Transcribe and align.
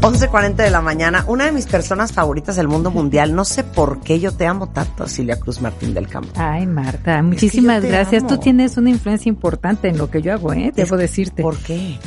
11.40 0.00 0.54
de 0.54 0.70
la 0.70 0.80
mañana, 0.80 1.24
una 1.26 1.46
de 1.46 1.52
mis 1.52 1.66
personas 1.66 2.12
favoritas 2.12 2.54
del 2.54 2.68
mundo 2.68 2.92
mundial. 2.92 3.34
No 3.34 3.44
sé 3.44 3.64
por 3.64 4.00
qué 4.00 4.20
yo 4.20 4.32
te 4.32 4.46
amo 4.46 4.68
tanto, 4.68 5.08
Silvia 5.08 5.40
Cruz 5.40 5.60
Martín 5.60 5.92
del 5.92 6.06
Campo. 6.06 6.30
Ay, 6.36 6.66
Marta, 6.66 7.20
muchísimas 7.22 7.84
gracias. 7.84 8.24
Tú 8.26 8.38
tienes 8.38 8.76
una 8.76 8.90
influencia 8.90 9.28
importante 9.28 9.88
en 9.88 9.98
lo 9.98 10.08
que 10.08 10.22
yo 10.22 10.32
hago, 10.32 10.52
¿eh? 10.52 10.72
Debo 10.74 10.96
decirte. 10.96 11.42
¿Por 11.42 11.58
qué? 11.58 11.98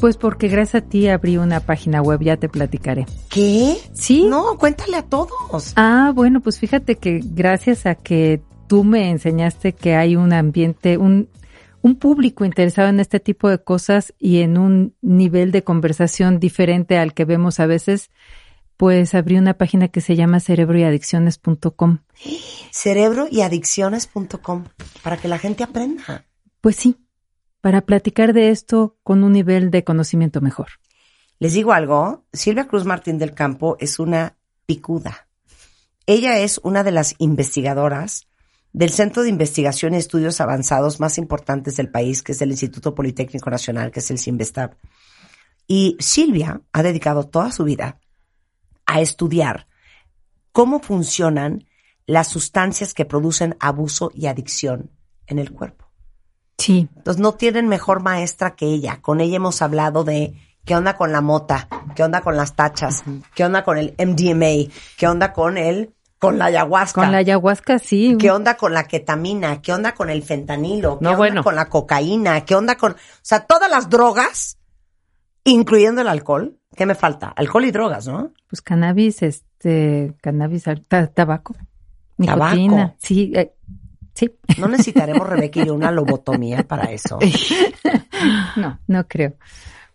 Pues 0.00 0.18
porque 0.18 0.48
gracias 0.48 0.82
a 0.82 0.86
ti 0.86 1.08
abrí 1.08 1.38
una 1.38 1.60
página 1.60 2.02
web, 2.02 2.20
ya 2.20 2.36
te 2.36 2.48
platicaré. 2.48 3.06
¿Qué? 3.30 3.78
Sí. 3.94 4.26
No, 4.28 4.58
cuéntale 4.58 4.98
a 4.98 5.02
todos. 5.02 5.72
Ah, 5.76 6.12
bueno, 6.14 6.40
pues 6.40 6.58
fíjate 6.58 6.96
que 6.96 7.20
gracias 7.22 7.86
a 7.86 7.94
que 7.94 8.42
tú 8.66 8.84
me 8.84 9.10
enseñaste 9.10 9.72
que 9.72 9.96
hay 9.96 10.14
un 10.14 10.32
ambiente, 10.32 10.98
un, 10.98 11.28
un 11.82 11.96
público 11.96 12.44
interesado 12.44 12.88
en 12.88 13.00
este 13.00 13.20
tipo 13.20 13.48
de 13.48 13.62
cosas 13.62 14.14
y 14.18 14.40
en 14.40 14.58
un 14.58 14.94
nivel 15.00 15.50
de 15.52 15.64
conversación 15.64 16.38
diferente 16.38 16.98
al 16.98 17.14
que 17.14 17.24
vemos 17.24 17.60
a 17.60 17.66
veces, 17.66 18.10
pues 18.76 19.14
abrí 19.14 19.36
una 19.36 19.54
página 19.54 19.88
que 19.88 20.00
se 20.00 20.16
llama 20.16 20.40
cerebroyadicciones.com. 20.40 21.98
Cerebroyadicciones.com, 22.70 24.64
para 25.02 25.16
que 25.16 25.28
la 25.28 25.38
gente 25.38 25.64
aprenda. 25.64 26.26
Pues 26.60 26.76
sí, 26.76 26.96
para 27.60 27.82
platicar 27.82 28.32
de 28.32 28.50
esto 28.50 28.96
con 29.02 29.24
un 29.24 29.32
nivel 29.32 29.70
de 29.70 29.84
conocimiento 29.84 30.40
mejor. 30.40 30.68
Les 31.38 31.54
digo 31.54 31.72
algo, 31.72 32.24
Silvia 32.32 32.68
Cruz 32.68 32.84
Martín 32.84 33.18
del 33.18 33.34
Campo 33.34 33.76
es 33.80 33.98
una 33.98 34.36
picuda. 34.66 35.26
Ella 36.06 36.38
es 36.38 36.60
una 36.62 36.82
de 36.84 36.90
las 36.90 37.14
investigadoras 37.18 38.26
del 38.72 38.90
Centro 38.90 39.22
de 39.22 39.28
Investigación 39.28 39.94
y 39.94 39.98
Estudios 39.98 40.40
Avanzados 40.40 41.00
más 41.00 41.18
importantes 41.18 41.76
del 41.76 41.90
país, 41.90 42.22
que 42.22 42.32
es 42.32 42.42
el 42.42 42.50
Instituto 42.50 42.94
Politécnico 42.94 43.50
Nacional, 43.50 43.90
que 43.90 44.00
es 44.00 44.10
el 44.10 44.18
CIMBESTAB. 44.18 44.76
Y 45.66 45.96
Silvia 46.00 46.60
ha 46.72 46.82
dedicado 46.82 47.24
toda 47.24 47.52
su 47.52 47.64
vida 47.64 47.98
a 48.86 49.00
estudiar 49.00 49.66
cómo 50.52 50.80
funcionan 50.80 51.66
las 52.06 52.28
sustancias 52.28 52.94
que 52.94 53.04
producen 53.04 53.56
abuso 53.60 54.10
y 54.14 54.26
adicción 54.26 54.90
en 55.26 55.38
el 55.38 55.52
cuerpo. 55.52 55.86
Sí. 56.58 56.88
Entonces 56.96 57.20
no 57.20 57.34
tienen 57.34 57.68
mejor 57.68 58.02
maestra 58.02 58.56
que 58.56 58.66
ella. 58.66 59.00
Con 59.00 59.20
ella 59.20 59.36
hemos 59.36 59.62
hablado 59.62 60.04
de 60.04 60.34
qué 60.64 60.74
onda 60.76 60.96
con 60.96 61.12
la 61.12 61.20
mota, 61.20 61.68
qué 61.94 62.02
onda 62.02 62.20
con 62.20 62.36
las 62.36 62.56
tachas, 62.56 63.04
qué 63.34 63.44
onda 63.44 63.64
con 63.64 63.78
el 63.78 63.94
MDMA, 63.98 64.72
qué 64.96 65.06
onda 65.06 65.32
con 65.32 65.56
el 65.56 65.94
con 66.20 66.38
la 66.38 66.44
ayahuasca. 66.44 67.00
Con 67.00 67.12
la 67.12 67.18
ayahuasca, 67.18 67.78
sí. 67.78 68.16
¿Qué 68.18 68.30
onda 68.30 68.56
con 68.56 68.74
la 68.74 68.84
ketamina? 68.84 69.62
¿Qué 69.62 69.72
onda 69.72 69.94
con 69.94 70.10
el 70.10 70.22
fentanilo? 70.22 70.98
¿Qué 70.98 71.08
onda 71.08 71.42
con 71.42 71.56
la 71.56 71.68
cocaína? 71.68 72.44
¿Qué 72.44 72.54
onda 72.54 72.76
con, 72.76 72.92
o 72.92 72.96
sea, 73.22 73.46
todas 73.46 73.70
las 73.70 73.88
drogas, 73.88 74.58
incluyendo 75.44 76.02
el 76.02 76.08
alcohol? 76.08 76.58
¿Qué 76.76 76.84
me 76.84 76.94
falta? 76.94 77.28
Alcohol 77.34 77.64
y 77.64 77.70
drogas, 77.70 78.06
¿no? 78.06 78.32
Pues 78.50 78.60
cannabis, 78.60 79.22
este, 79.22 80.14
cannabis, 80.20 80.64
tabaco, 81.14 81.56
nicotina. 82.18 82.94
Sí, 82.98 83.32
eh, 83.34 83.54
sí. 84.12 84.30
No 84.58 84.68
necesitaremos, 84.68 85.26
Rebeca, 85.26 85.64
y 85.64 85.70
una 85.70 85.90
lobotomía 85.90 86.64
para 86.64 86.92
eso. 86.92 87.18
no, 88.56 88.78
no 88.86 89.08
creo. 89.08 89.36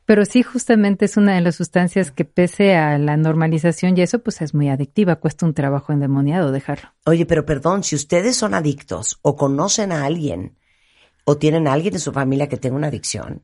Pero 0.05 0.23
sí, 0.25 0.43
justamente 0.43 1.05
es 1.05 1.17
una 1.17 1.33
de 1.33 1.41
las 1.41 1.55
sustancias 1.55 2.11
que 2.11 2.25
pese 2.25 2.75
a 2.75 2.97
la 2.99 3.17
normalización 3.17 3.97
y 3.97 4.01
eso, 4.01 4.19
pues 4.19 4.41
es 4.41 4.53
muy 4.53 4.69
adictiva, 4.69 5.15
cuesta 5.15 5.47
un 5.47 5.55
trabajo 5.55 5.93
endemoniado 5.93 6.51
dejarlo. 6.51 6.89
Oye, 7.05 7.25
pero 7.25 7.45
perdón, 7.45 7.83
si 7.83 7.95
ustedes 7.95 8.35
son 8.35 8.53
adictos 8.53 9.19
o 9.23 9.35
conocen 9.35 9.91
a 9.91 10.05
alguien 10.05 10.57
o 11.23 11.37
tienen 11.37 11.67
a 11.67 11.73
alguien 11.73 11.95
en 11.95 11.99
su 11.99 12.11
familia 12.11 12.47
que 12.47 12.57
tenga 12.57 12.75
una 12.75 12.87
adicción, 12.87 13.41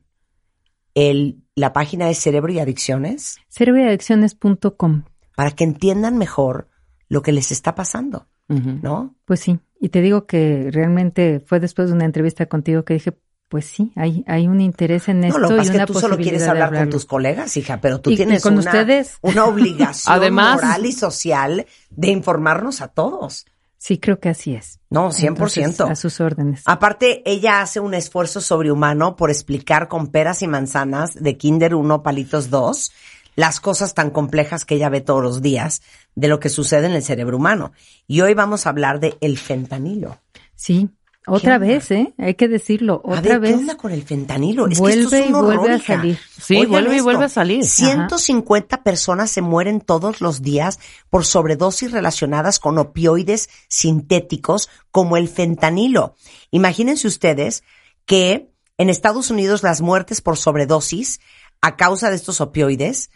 el, 0.94 1.42
la 1.56 1.72
página 1.72 2.10
es 2.10 2.18
Cerebro 2.18 2.52
y 2.52 2.60
Adicciones. 2.60 3.38
Cerebroyadicciones.com. 3.48 5.04
Para 5.34 5.50
que 5.50 5.64
entiendan 5.64 6.16
mejor 6.16 6.68
lo 7.08 7.22
que 7.22 7.32
les 7.32 7.50
está 7.50 7.74
pasando, 7.74 8.28
¿no? 8.48 9.16
Pues 9.24 9.40
sí, 9.40 9.58
y 9.80 9.88
te 9.88 10.00
digo 10.00 10.26
que 10.26 10.70
realmente 10.70 11.40
fue 11.40 11.58
después 11.58 11.88
de 11.88 11.94
una 11.94 12.04
entrevista 12.04 12.46
contigo 12.46 12.84
que 12.84 12.94
dije, 12.94 13.18
pues 13.52 13.66
sí, 13.66 13.92
hay, 13.96 14.24
hay 14.26 14.48
un 14.48 14.62
interés 14.62 15.10
en 15.10 15.24
esto. 15.24 15.38
No, 15.38 15.46
lo 15.46 15.48
y 15.48 15.50
que 15.50 15.68
una 15.68 15.82
es 15.82 15.86
que 15.86 15.92
tú 15.92 16.00
solo 16.00 16.16
quieres 16.16 16.48
hablar 16.48 16.74
con 16.74 16.88
tus 16.88 17.04
colegas, 17.04 17.54
hija, 17.58 17.82
pero 17.82 18.00
tú 18.00 18.16
tienes 18.16 18.42
con 18.42 18.54
una, 18.54 18.62
ustedes. 18.62 19.18
una 19.20 19.44
obligación 19.44 20.16
Además, 20.16 20.54
moral 20.54 20.86
y 20.86 20.92
social 20.92 21.66
de 21.90 22.08
informarnos 22.08 22.80
a 22.80 22.88
todos. 22.88 23.44
Sí, 23.76 23.98
creo 23.98 24.18
que 24.20 24.30
así 24.30 24.54
es. 24.54 24.80
No, 24.88 25.10
100%. 25.10 25.26
Entonces, 25.26 25.80
a 25.82 25.96
sus 25.96 26.18
órdenes. 26.22 26.62
Aparte, 26.64 27.22
ella 27.30 27.60
hace 27.60 27.78
un 27.78 27.92
esfuerzo 27.92 28.40
sobrehumano 28.40 29.16
por 29.16 29.28
explicar 29.28 29.86
con 29.88 30.06
peras 30.06 30.40
y 30.40 30.48
manzanas 30.48 31.12
de 31.22 31.36
Kinder 31.36 31.74
1, 31.74 32.02
Palitos 32.02 32.48
2, 32.48 32.90
las 33.36 33.60
cosas 33.60 33.92
tan 33.92 34.08
complejas 34.08 34.64
que 34.64 34.76
ella 34.76 34.88
ve 34.88 35.02
todos 35.02 35.22
los 35.22 35.42
días 35.42 35.82
de 36.14 36.28
lo 36.28 36.40
que 36.40 36.48
sucede 36.48 36.86
en 36.86 36.92
el 36.92 37.02
cerebro 37.02 37.36
humano. 37.36 37.72
Y 38.06 38.22
hoy 38.22 38.32
vamos 38.32 38.64
a 38.64 38.70
hablar 38.70 38.98
de 38.98 39.18
el 39.20 39.36
fentanilo. 39.36 40.16
Sí, 40.54 40.88
otra 41.26 41.58
vez, 41.58 41.90
¿eh? 41.92 42.14
Hay 42.18 42.34
que 42.34 42.48
decirlo, 42.48 43.00
otra 43.04 43.18
a 43.18 43.20
ver, 43.20 43.40
vez. 43.40 43.50
¿Qué 43.52 43.58
onda 43.58 43.76
con 43.76 43.92
el 43.92 44.02
fentanilo? 44.02 44.66
Es 44.66 44.78
vuelve 44.78 44.96
que 44.96 45.02
esto 45.04 45.16
es 45.16 45.22
un 45.22 45.28
y 45.28 45.32
vuelve 45.32 45.54
horror, 45.54 45.70
a 45.70 45.76
hija. 45.76 45.94
salir. 45.96 46.18
Sí, 46.40 46.54
Oigan 46.56 46.70
vuelve 46.70 46.96
y 46.96 47.00
vuelve 47.00 47.24
a 47.26 47.28
salir. 47.28 47.64
150 47.64 48.82
personas 48.82 49.30
se 49.30 49.40
mueren 49.40 49.80
todos 49.80 50.20
los 50.20 50.42
días 50.42 50.80
por 51.10 51.24
sobredosis 51.24 51.92
relacionadas 51.92 52.58
con 52.58 52.78
opioides 52.78 53.48
sintéticos 53.68 54.68
como 54.90 55.16
el 55.16 55.28
fentanilo. 55.28 56.16
Imagínense 56.50 57.06
ustedes 57.06 57.62
que 58.04 58.50
en 58.76 58.90
Estados 58.90 59.30
Unidos 59.30 59.62
las 59.62 59.80
muertes 59.80 60.20
por 60.20 60.36
sobredosis 60.36 61.20
a 61.60 61.76
causa 61.76 62.10
de 62.10 62.16
estos 62.16 62.40
opioides 62.40 63.10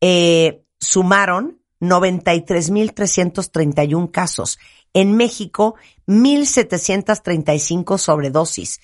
eh, 0.00 0.64
sumaron 0.80 1.61
93.331 1.82 4.10
casos. 4.10 4.58
En 4.94 5.16
México, 5.16 5.74
1.735 6.06 7.98
sobredosis. 7.98 8.80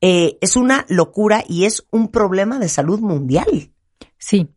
Eh, 0.00 0.38
es 0.40 0.56
una 0.56 0.84
locura 0.88 1.44
y 1.46 1.64
es 1.64 1.86
un 1.90 2.08
problema 2.08 2.58
de 2.58 2.68
salud 2.68 3.00
mundial. 3.00 3.70
Sí. 4.18 4.48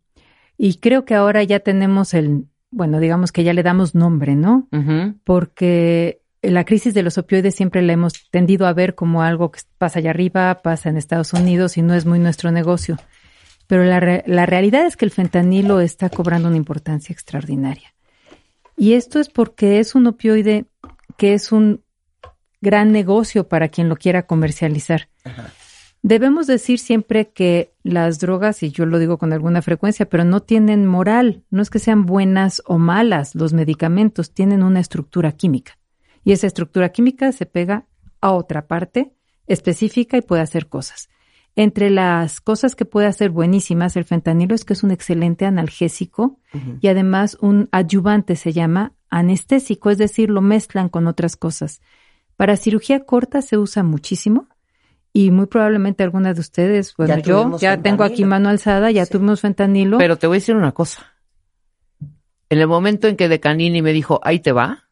Y 0.58 0.76
creo 0.76 1.06
que 1.06 1.16
ahora 1.16 1.44
ya 1.44 1.60
tenemos 1.60 2.14
el, 2.14 2.46
bueno, 2.72 3.00
digamos 3.00 3.32
que 3.32 3.44
ya 3.44 3.54
le 3.54 3.64
damos 3.64 3.96
nombre, 3.96 4.36
¿no? 4.36 4.68
Porque 5.24 6.22
la 6.42 6.66
crisis 6.66 6.94
de 6.94 7.04
los 7.04 7.18
opioides 7.18 7.56
siempre 7.56 7.82
la 7.82 7.94
hemos 7.94 8.30
tendido 8.30 8.68
a 8.68 8.74
ver 8.74 8.96
como 8.96 9.22
algo 9.22 9.52
que 9.52 9.62
pasa 9.78 10.00
allá 10.00 10.10
arriba, 10.10 10.62
pasa 10.64 10.90
en 10.90 10.98
Estados 10.98 11.34
Unidos 11.34 11.78
y 11.78 11.82
no 11.82 11.94
es 11.94 12.06
muy 12.06 12.20
nuestro 12.20 12.52
negocio. 12.52 12.98
Pero 13.68 13.84
la, 13.86 14.00
re- 14.00 14.24
la 14.28 14.46
realidad 14.46 14.86
es 14.86 14.98
que 14.98 15.06
el 15.06 15.12
fentanilo 15.12 15.80
está 15.80 16.10
cobrando 16.10 16.48
una 16.50 16.58
importancia 16.58 17.14
extraordinaria. 17.14 17.94
Y 18.76 18.94
esto 18.94 19.20
es 19.20 19.30
porque 19.30 19.80
es 19.80 19.96
un 19.96 20.08
opioide 20.08 20.66
que 21.18 21.34
es 21.34 21.52
un 21.52 21.82
gran 22.62 22.92
negocio 22.92 23.48
para 23.48 23.68
quien 23.70 23.90
lo 23.90 23.96
quiera 23.96 24.26
comercializar. 24.26 25.10
Debemos 26.02 26.48
decir 26.48 26.80
siempre 26.80 27.30
que 27.30 27.72
las 27.84 28.20
drogas, 28.20 28.62
y 28.64 28.72
yo 28.72 28.86
lo 28.86 29.00
digo 29.00 29.18
con 29.18 29.32
alguna 29.32 29.62
frecuencia, 29.62 30.08
pero 30.10 30.26
no 30.26 30.42
tienen 30.42 30.86
moral, 30.86 31.44
no 31.50 31.62
es 31.62 31.70
que 31.70 31.80
sean 31.80 32.06
buenas 32.06 32.62
o 32.66 32.78
malas, 32.78 33.36
los 33.36 33.54
medicamentos 33.54 34.34
tienen 34.34 34.64
una 34.64 34.82
estructura 34.82 35.32
química. 35.32 35.78
Y 36.26 36.34
esa 36.34 36.48
estructura 36.48 36.90
química 36.90 37.32
se 37.32 37.46
pega 37.46 37.86
a 38.20 38.32
otra 38.32 38.68
parte 38.68 39.14
específica 39.48 40.18
y 40.18 40.22
puede 40.22 40.42
hacer 40.42 40.68
cosas. 40.68 41.10
Entre 41.56 41.90
las 41.92 42.42
cosas 42.42 42.76
que 42.76 42.86
puede 42.86 43.06
hacer 43.08 43.30
buenísimas 43.30 43.96
el 43.96 44.06
fentanilo 44.06 44.56
es 44.56 44.66
que 44.66 44.74
es 44.74 44.84
un 44.84 44.90
excelente 44.92 45.46
analgésico 45.46 46.40
y 46.82 46.88
además 46.88 47.38
un 47.42 47.70
adyuvante 47.72 48.36
se 48.36 48.54
llama 48.54 48.94
anestésico, 49.10 49.92
es 49.92 50.00
decir, 50.00 50.32
lo 50.32 50.42
mezclan 50.42 50.90
con 50.90 51.06
otras 51.06 51.36
cosas. 51.36 51.82
Para 52.36 52.58
cirugía 52.58 53.06
corta 53.06 53.42
se 53.44 53.58
usa 53.58 53.84
muchísimo 53.84 54.48
Y 55.16 55.30
muy 55.30 55.46
probablemente 55.46 56.02
algunas 56.04 56.34
de 56.36 56.42
ustedes, 56.42 56.96
bueno, 56.98 57.16
Ya 57.16 57.22
yo 57.22 57.58
ya 57.60 57.80
tengo 57.80 58.04
aquí 58.04 58.26
mano 58.26 58.50
alzada, 58.50 58.90
ya 58.90 59.06
Sí. 59.06 59.12
tuvimos 59.12 59.42
fentanilo. 59.42 60.00
Pero 60.00 60.18
te 60.18 60.26
voy 60.26 60.38
a 60.38 60.40
decir 60.40 60.56
una 60.56 60.72
cosa. 60.72 61.14
En 62.50 62.60
el 62.60 62.68
momento 62.68 63.08
en 63.08 63.16
que 63.16 63.30
De 63.30 63.40
Canini 63.40 63.84
me 63.84 63.94
dijo, 63.94 64.20
ahí 64.24 64.40
te 64.40 64.52
va, 64.52 64.90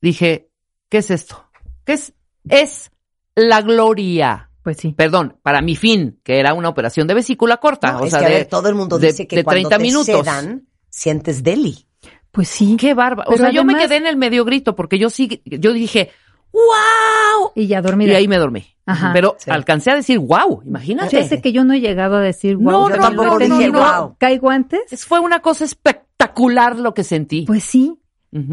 dije, 0.00 0.50
¿qué 0.88 0.98
es 0.98 1.10
esto? 1.10 1.50
¿Qué 1.84 1.94
es? 1.94 2.14
Es 2.48 2.92
la 3.34 3.60
gloria. 3.62 4.51
Pues 4.62 4.76
sí. 4.76 4.92
Perdón, 4.96 5.36
para 5.42 5.60
mi 5.60 5.74
fin, 5.76 6.20
que 6.22 6.38
era 6.38 6.54
una 6.54 6.68
operación 6.68 7.06
de 7.08 7.14
vesícula 7.14 7.56
corta. 7.56 7.92
No, 7.92 8.00
o 8.02 8.08
sea, 8.08 8.20
que, 8.20 8.26
de, 8.26 8.30
ver, 8.32 8.46
todo 8.46 8.68
el 8.68 8.74
mundo 8.76 8.98
de- 8.98 9.08
dice 9.08 9.26
que 9.26 9.36
de 9.36 9.44
cuando 9.44 9.68
30 9.68 9.76
te 9.76 9.82
minutos. 9.82 10.06
sedan, 10.06 10.68
sientes 10.88 11.42
deli. 11.42 11.86
Pues 12.30 12.48
sí. 12.48 12.76
Qué 12.78 12.94
bárbaro. 12.94 13.30
O 13.30 13.36
sea, 13.36 13.50
yo 13.50 13.64
me 13.64 13.76
quedé 13.76 13.96
en 13.96 14.06
el 14.06 14.16
medio 14.16 14.44
grito 14.44 14.74
porque 14.76 14.98
yo 14.98 15.10
sí, 15.10 15.42
yo 15.44 15.72
dije, 15.72 16.10
¡wow! 16.52 17.52
Y 17.54 17.66
ya 17.66 17.78
Y 17.78 17.82
dormida. 17.82 18.16
ahí 18.16 18.28
me 18.28 18.38
dormí. 18.38 18.64
Ajá. 18.86 19.10
Pero 19.12 19.36
Sí. 19.38 19.50
alcancé 19.50 19.90
a 19.90 19.96
decir, 19.96 20.18
wow, 20.18 20.62
imagínate. 20.64 21.10
Fíjate 21.16 21.40
que 21.42 21.52
yo 21.52 21.64
no 21.64 21.74
he 21.74 21.80
llegado 21.80 22.16
a 22.16 22.20
decir, 22.20 22.58
No, 22.58 22.70
wow, 22.78 22.88
yo 22.88 22.96
yo 22.96 23.00
tampoco 23.02 23.38
dije, 23.38 23.50
tenido- 23.50 23.78
"Guau". 23.78 24.16
¿Caigo 24.18 24.50
antes? 24.50 24.80
Es- 24.92 25.04
Fue 25.04 25.20
una 25.20 25.40
cosa 25.40 25.64
espectacular 25.64 26.78
lo 26.78 26.94
que 26.94 27.04
sentí. 27.04 27.44
Pues 27.46 27.64
sí. 27.64 27.98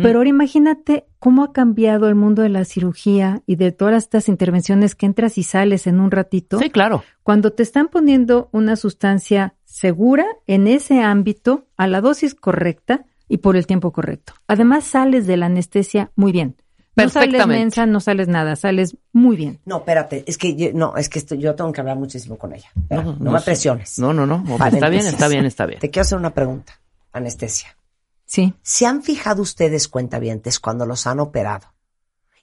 Pero 0.02 0.20
ahora 0.20 0.30
imagínate 0.30 1.06
cómo 1.20 1.42
ha 1.42 1.54
cambiado 1.54 2.10
el 2.10 2.16
mundo 2.16 2.42
de 2.42 2.50
la 2.50 2.66
cirugía 2.66 3.42
y 3.46 3.56
de 3.56 3.72
todas 3.72 4.04
estas 4.04 4.28
intervenciones 4.28 4.94
que 4.94 5.06
entras 5.06 5.38
y 5.38 5.44
sales 5.44 5.88
en 5.88 6.02
un 6.02 6.12
ratito. 6.12 6.60
Sí, 6.60 6.70
claro. 6.70 7.02
Cuando 7.24 7.54
te 7.54 7.64
están 7.64 7.88
poniendo 7.88 8.50
una 8.52 8.76
sustancia 8.76 9.56
segura 9.64 10.26
en 10.48 10.68
ese 10.68 11.02
ámbito, 11.02 11.66
a 11.78 11.88
la 11.88 12.02
dosis 12.02 12.36
correcta 12.36 13.06
y 13.30 13.38
por 13.38 13.56
el 13.56 13.68
tiempo 13.68 13.92
correcto. 13.94 14.34
Además, 14.48 14.84
sales 14.84 15.26
de 15.28 15.38
la 15.38 15.46
anestesia 15.46 16.12
muy 16.16 16.34
bien. 16.34 16.58
No 16.98 17.08
sales 17.08 17.32
mensa, 17.48 17.86
no 17.86 18.02
sales 18.02 18.28
nada, 18.28 18.58
sales 18.58 18.98
muy 19.14 19.38
bien. 19.38 19.60
No, 19.64 19.78
espérate, 19.78 20.26
es 20.28 20.38
que 20.38 20.58
yo, 20.58 20.72
no, 20.74 20.98
es 20.98 21.08
que 21.08 21.20
esto- 21.20 21.36
yo 21.36 21.56
tengo 21.56 21.72
que 21.72 21.80
hablar 21.80 21.96
muchísimo 21.98 22.38
con 22.38 22.54
ella. 22.54 22.68
Espera, 22.78 23.04
no, 23.04 23.16
no 23.18 23.32
me 23.32 23.40
sé. 23.40 23.46
presiones. 23.46 23.98
No, 23.98 24.12
no, 24.14 24.26
no. 24.26 24.44
Está 24.66 24.90
bien, 24.90 25.06
está 25.06 25.30
bien, 25.30 25.46
está 25.46 25.66
bien. 25.66 25.80
Te 25.80 25.90
quiero 25.90 26.02
hacer 26.02 26.18
una 26.18 26.34
pregunta, 26.34 26.74
anestesia. 27.14 27.78
Sí. 28.30 28.54
¿Se 28.62 28.86
han 28.86 29.02
fijado 29.02 29.42
ustedes, 29.42 29.88
cuentavientes, 29.88 30.60
cuando 30.60 30.86
los 30.86 31.08
han 31.08 31.20
operado? 31.20 31.74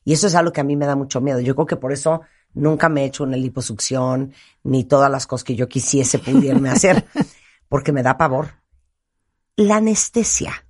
Y 0.03 0.15
eso 0.15 0.27
es 0.27 0.35
algo 0.35 0.53
que 0.53 0.61
a 0.61 0.65
mí 0.65 0.75
me 0.75 0.85
da 0.85 0.97
mucho 0.97 1.21
miedo. 1.21 1.38
Yo 1.38 1.55
creo 1.55 1.67
que 1.67 1.77
por 1.77 1.93
eso 1.93 2.23
nunca 2.55 2.88
me 2.88 3.03
he 3.03 3.06
hecho 3.06 3.23
una 3.23 3.37
liposucción, 3.37 4.33
ni 4.65 4.83
todas 4.83 5.09
las 5.09 5.29
cosas 5.29 5.44
que 5.44 5.55
yo 5.55 5.69
quisiese 5.69 6.19
pudiérame 6.19 6.71
hacer, 6.71 7.06
porque 7.69 7.93
me 7.93 8.03
da 8.03 8.19
pavor. 8.19 8.55
La 9.55 9.77
anestesia, 9.77 10.67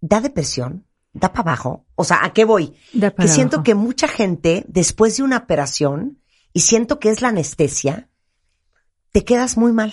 ¿da 0.00 0.22
depresión? 0.22 0.86
¿Da 1.12 1.30
para 1.34 1.50
abajo? 1.50 1.84
O 1.94 2.04
sea, 2.04 2.24
¿a 2.24 2.32
qué 2.32 2.46
voy? 2.46 2.74
Da 2.94 3.10
que 3.10 3.28
siento 3.28 3.62
que 3.62 3.74
mucha 3.74 4.08
gente, 4.08 4.64
después 4.66 5.18
de 5.18 5.24
una 5.24 5.36
operación, 5.36 6.22
y 6.54 6.60
siento 6.60 6.98
que 6.98 7.10
es 7.10 7.20
la 7.20 7.28
anestesia, 7.28 8.08
te 9.10 9.26
quedas 9.26 9.58
muy 9.58 9.72
mal, 9.72 9.92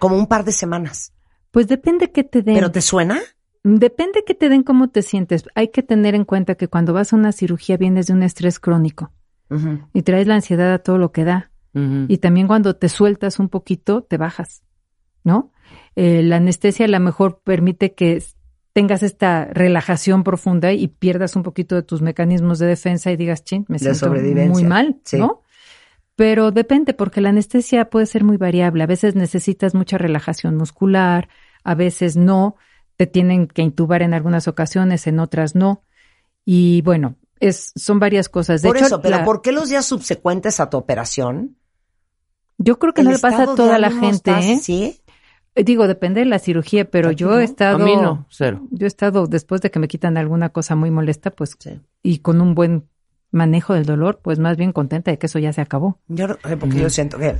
como 0.00 0.16
un 0.16 0.26
par 0.26 0.44
de 0.44 0.50
semanas. 0.50 1.12
Pues 1.50 1.68
depende 1.68 2.12
que 2.12 2.24
te 2.24 2.42
den. 2.42 2.54
¿Pero 2.54 2.70
te 2.70 2.80
suena? 2.80 3.20
Depende 3.62 4.24
que 4.24 4.34
te 4.34 4.48
den 4.48 4.62
cómo 4.62 4.88
te 4.88 5.02
sientes. 5.02 5.44
Hay 5.54 5.68
que 5.68 5.82
tener 5.82 6.14
en 6.14 6.24
cuenta 6.24 6.54
que 6.54 6.68
cuando 6.68 6.92
vas 6.92 7.12
a 7.12 7.16
una 7.16 7.32
cirugía 7.32 7.76
vienes 7.76 8.06
de 8.06 8.14
un 8.14 8.22
estrés 8.22 8.58
crónico 8.58 9.12
y 9.92 10.02
traes 10.02 10.28
la 10.28 10.36
ansiedad 10.36 10.72
a 10.72 10.78
todo 10.78 10.96
lo 10.96 11.10
que 11.12 11.24
da. 11.24 11.50
Y 11.72 12.18
también 12.18 12.46
cuando 12.48 12.74
te 12.76 12.88
sueltas 12.88 13.38
un 13.38 13.48
poquito, 13.48 14.02
te 14.02 14.16
bajas, 14.16 14.62
¿no? 15.22 15.52
Eh, 15.94 16.22
la 16.22 16.36
anestesia 16.36 16.86
a 16.86 16.88
lo 16.88 16.98
mejor 17.00 17.40
permite 17.44 17.94
que 17.94 18.22
tengas 18.72 19.02
esta 19.02 19.44
relajación 19.46 20.24
profunda 20.24 20.72
y 20.72 20.88
pierdas 20.88 21.36
un 21.36 21.42
poquito 21.42 21.74
de 21.74 21.82
tus 21.82 22.02
mecanismos 22.02 22.58
de 22.58 22.66
defensa 22.66 23.10
y 23.12 23.16
digas, 23.16 23.44
chin, 23.44 23.66
me 23.68 23.78
siento 23.78 24.08
muy 24.48 24.64
mal, 24.64 25.00
Sí. 25.04 25.18
¿no? 25.18 25.42
Pero 26.20 26.50
depende, 26.50 26.92
porque 26.92 27.22
la 27.22 27.30
anestesia 27.30 27.88
puede 27.88 28.04
ser 28.04 28.24
muy 28.24 28.36
variable. 28.36 28.82
A 28.82 28.86
veces 28.86 29.14
necesitas 29.14 29.74
mucha 29.74 29.96
relajación 29.96 30.54
muscular, 30.54 31.30
a 31.64 31.74
veces 31.74 32.14
no. 32.18 32.56
Te 32.98 33.06
tienen 33.06 33.46
que 33.48 33.62
intubar 33.62 34.02
en 34.02 34.12
algunas 34.12 34.46
ocasiones, 34.46 35.06
en 35.06 35.18
otras 35.18 35.54
no. 35.54 35.82
Y 36.44 36.82
bueno, 36.82 37.14
es, 37.38 37.72
son 37.74 38.00
varias 38.00 38.28
cosas. 38.28 38.60
De 38.60 38.68
Por 38.68 38.76
hecho, 38.76 38.84
eso, 38.86 39.00
pero 39.00 39.16
la- 39.16 39.24
¿por 39.24 39.40
qué 39.40 39.50
los 39.50 39.70
días 39.70 39.86
subsecuentes 39.86 40.60
a 40.60 40.68
tu 40.68 40.76
operación? 40.76 41.56
yo 42.58 42.78
creo 42.78 42.92
que 42.92 43.02
no 43.02 43.12
le 43.12 43.18
pasa 43.18 43.44
a 43.44 43.54
toda 43.54 43.78
la 43.78 43.90
gente, 43.90 44.30
¿eh? 44.30 44.56
así? 44.58 45.00
Eh, 45.54 45.64
Digo, 45.64 45.88
depende 45.88 46.20
de 46.20 46.26
la 46.26 46.38
cirugía, 46.38 46.90
pero 46.90 47.08
¿A 47.08 47.12
yo 47.12 47.28
no? 47.30 47.38
he 47.38 47.40
A 47.40 47.44
estado. 47.44 47.78
mí 47.78 47.96
no, 47.96 48.26
cero. 48.28 48.68
Yo 48.70 48.84
he 48.84 48.88
estado, 48.88 49.26
después 49.26 49.62
de 49.62 49.70
que 49.70 49.78
me 49.78 49.88
quitan 49.88 50.18
alguna 50.18 50.50
cosa 50.50 50.76
muy 50.76 50.90
molesta, 50.90 51.30
pues, 51.30 51.56
Sí. 51.58 51.80
y 52.02 52.18
con 52.18 52.42
un 52.42 52.54
buen 52.54 52.89
manejo 53.30 53.74
del 53.74 53.84
dolor, 53.86 54.20
pues 54.22 54.38
más 54.38 54.56
bien 54.56 54.72
contenta 54.72 55.10
de 55.10 55.18
que 55.18 55.26
eso 55.26 55.38
ya 55.38 55.52
se 55.52 55.60
acabó. 55.60 55.98
Yo, 56.08 56.28
no- 56.28 56.38
eh, 56.48 56.56
porque 56.58 56.78
yo 56.80 56.90
siento 56.90 57.18
que 57.18 57.36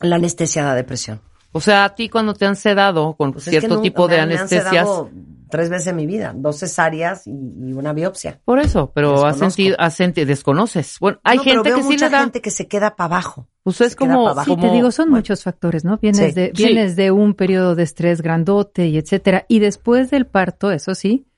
la 0.00 0.16
anestesia 0.16 0.64
da 0.64 0.74
depresión. 0.74 1.20
O 1.52 1.60
sea, 1.60 1.84
a 1.84 1.94
ti 1.94 2.08
cuando 2.08 2.34
te 2.34 2.46
han 2.46 2.56
sedado 2.56 3.14
con 3.14 3.32
Pues 3.32 3.46
es 3.46 3.54
que 3.54 3.60
cierto 3.60 3.80
tipo 3.80 4.08
de 4.08 4.16
me 4.16 4.22
han- 4.22 4.28
me 4.28 4.34
han 4.34 4.40
anestesias. 4.40 4.70
sedado 4.70 5.10
tres 5.50 5.70
veces 5.70 5.86
en 5.86 5.96
mi 5.96 6.04
vida, 6.06 6.32
dos 6.34 6.58
cesáreas 6.58 7.28
y, 7.28 7.30
y 7.30 7.72
una 7.72 7.92
biopsia. 7.92 8.40
Por 8.44 8.58
eso, 8.58 8.90
pero 8.92 9.24
has 9.24 9.38
sentido, 9.38 9.76
has 9.78 9.94
sentido, 9.94 10.26
desconoces. 10.26 10.96
Bueno, 10.98 11.20
hay 11.22 11.36
No, 11.36 11.44
pero 11.44 11.54
gente 11.62 11.68
veo 11.68 11.76
que 11.76 11.82
sí 11.84 11.88
mucha 11.90 12.06
le 12.06 12.10
da. 12.12 12.20
gente 12.22 12.42
que 12.42 12.50
se 12.50 12.66
queda 12.66 12.96
para 12.96 13.06
abajo. 13.06 13.46
Pues 13.62 13.80
es 13.82 13.94
como, 13.94 14.28
abajo. 14.28 14.46
Sí, 14.46 14.50
como 14.56 14.66
te 14.68 14.74
digo, 14.74 14.90
son 14.90 15.04
bueno. 15.06 15.18
muchos 15.18 15.44
factores, 15.44 15.84
¿no? 15.84 15.96
Vienes 15.98 16.18
Sí. 16.20 16.32
de, 16.32 16.46
Sí. 16.56 16.64
vienes 16.64 16.96
de 16.96 17.12
un 17.12 17.34
periodo 17.34 17.76
de 17.76 17.84
estrés 17.84 18.20
grandote 18.20 18.88
y 18.88 18.98
etcétera. 18.98 19.46
Y 19.48 19.60
después 19.60 20.10
del 20.10 20.26
parto, 20.26 20.72
eso 20.72 20.96
sí, 20.96 21.28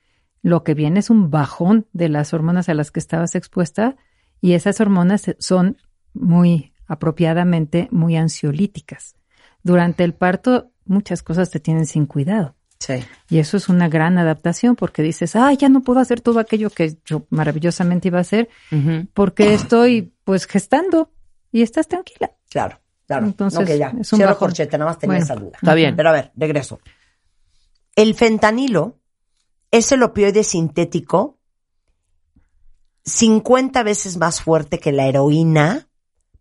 lo 0.47 0.63
que 0.63 0.75
viene 0.75 1.01
es 1.01 1.09
un 1.09 1.29
bajón 1.29 1.87
de 1.91 2.07
las 2.07 2.33
hormonas 2.33 2.69
a 2.69 2.73
las 2.73 2.89
que 2.89 3.01
estabas 3.01 3.35
expuesta 3.35 3.97
y 4.39 4.53
esas 4.53 4.79
hormonas 4.79 5.35
son 5.39 5.75
muy 6.13 6.71
apropiadamente 6.85 7.89
muy 7.91 8.15
ansiolíticas. 8.15 9.17
Durante 9.61 10.05
el 10.05 10.13
parto, 10.13 10.71
muchas 10.85 11.21
cosas 11.21 11.49
te 11.51 11.59
tienen 11.59 11.85
sin 11.85 12.05
cuidado. 12.05 12.55
Sí. 12.79 13.03
Y 13.29 13.39
eso 13.39 13.57
es 13.57 13.67
una 13.67 13.89
gran 13.89 14.17
adaptación 14.17 14.77
porque 14.77 15.01
dices, 15.01 15.35
ay, 15.35 15.57
ya 15.57 15.67
no 15.67 15.81
puedo 15.81 15.99
hacer 15.99 16.21
todo 16.21 16.39
aquello 16.39 16.69
que 16.69 16.95
yo 17.03 17.25
maravillosamente 17.29 18.07
iba 18.07 18.19
a 18.19 18.21
hacer 18.21 18.47
porque 19.13 19.53
estoy 19.53 20.13
pues 20.23 20.45
gestando 20.45 21.11
y 21.51 21.61
estás 21.61 21.89
tranquila. 21.89 22.31
Claro, 22.49 22.79
claro. 23.05 23.25
Entonces, 23.25 23.59
Ok, 23.59 23.75
ya. 23.77 23.93
es 23.99 24.13
un 24.13 24.17
Cierro 24.19 24.37
corchete, 24.37 24.77
nada 24.77 24.91
más 24.91 24.97
tenía 24.97 25.17
Bueno, 25.17 25.25
esa 25.25 25.35
duda. 25.35 25.57
Está 25.61 25.73
bien. 25.73 25.93
Pero 25.97 26.07
a 26.07 26.13
ver, 26.13 26.31
regreso. 26.37 26.79
El 27.97 28.15
fentanilo 28.15 28.95
es 29.71 29.91
el 29.91 30.03
opioide 30.03 30.43
sintético 30.43 31.37
50 33.05 33.83
veces 33.83 34.17
más 34.17 34.41
fuerte 34.41 34.79
que 34.79 34.91
la 34.91 35.07
heroína, 35.07 35.87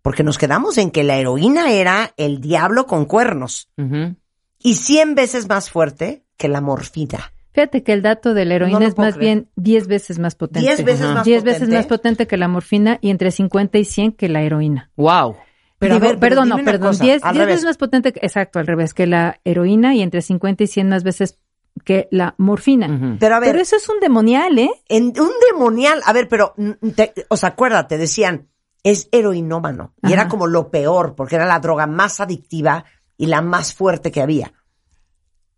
porque 0.03 0.23
nos 0.25 0.39
quedamos 0.39 0.79
en 0.79 0.91
que 0.91 1.05
la 1.05 1.17
heroína 1.17 1.71
era 1.73 2.13
el 2.17 2.41
diablo 2.41 2.87
con 2.87 3.05
cuernos, 3.05 3.69
Ujú. 3.77 4.17
y 4.59 4.75
100 4.75 5.15
veces 5.15 5.49
más 5.49 5.71
fuerte 5.71 6.25
que 6.37 6.49
la 6.49 6.61
morfina. 6.61 7.33
Fíjate 7.53 7.83
que 7.83 7.93
el 7.93 8.03
dato 8.03 8.35
de 8.35 8.45
la 8.45 8.55
heroína 8.57 8.81
No 8.81 8.87
es 8.87 8.99
más 8.99 9.15
creer. 9.15 9.35
bien 9.37 9.51
10 9.57 9.87
veces 9.87 10.19
más 10.19 10.35
potente. 10.35 10.61
10 10.61 10.85
veces 10.85 11.03
Ajá. 11.07 11.15
más 11.15 11.25
10 11.25 11.41
potente. 11.43 11.61
veces 11.61 11.75
más 11.75 11.87
potente 11.87 12.27
que 12.27 12.37
la 12.37 12.49
morfina 12.49 12.99
y 13.01 13.11
entre 13.11 13.31
50 13.31 13.79
y 13.79 13.85
100 13.85 14.13
que 14.13 14.29
la 14.29 14.43
heroína. 14.43 14.91
Wow. 14.97 15.37
Pero 15.79 15.95
a 15.95 15.99
Digo, 15.99 16.09
ver, 16.11 16.19
pero 16.19 16.37
perdón, 16.37 16.49
no, 16.51 16.57
perdón, 16.65 16.89
cosa, 16.91 17.05
10, 17.05 17.25
al 17.25 17.33
10 17.35 17.41
revés. 17.45 17.55
veces 17.57 17.65
más 17.67 17.77
potente, 17.79 18.13
que- 18.13 18.21
exacto, 18.23 18.59
al 18.59 18.67
revés, 18.67 18.93
que 18.93 19.07
la 19.07 19.41
heroína 19.45 19.95
y 19.95 20.03
entre 20.03 20.21
50 20.21 20.65
y 20.65 20.67
100 20.67 20.89
más 20.89 21.03
veces 21.05 21.39
que 21.85 22.09
la 22.11 22.35
morfina. 22.39 23.17
Pero 23.21 23.35
a 23.37 23.41
ver, 23.41 23.51
Pero 23.53 23.63
eso 23.63 23.77
es 23.77 23.89
un 23.89 24.01
demonial, 24.01 24.59
¿eh? 24.59 24.71
en 24.89 25.07
un 25.19 25.31
demonial, 25.53 26.01
a 26.05 26.13
ver, 26.13 26.29
pero, 26.29 26.55
mm, 26.57 26.89
te- 26.97 27.13
o 27.29 27.37
sea, 27.37 27.51
acuérdate, 27.51 27.99
decían, 27.99 28.49
es 28.83 29.09
heroinómano. 29.13 29.93
Y 30.03 30.13
era 30.13 30.29
como 30.29 30.47
lo 30.47 30.71
peor, 30.71 31.15
porque 31.17 31.37
era 31.37 31.47
la 31.47 31.59
droga 31.61 31.87
más 31.87 32.21
adictiva 32.21 32.85
y 33.17 33.27
la 33.27 33.41
más 33.43 33.75
fuerte 33.75 34.11
que 34.13 34.23
había. 34.23 34.53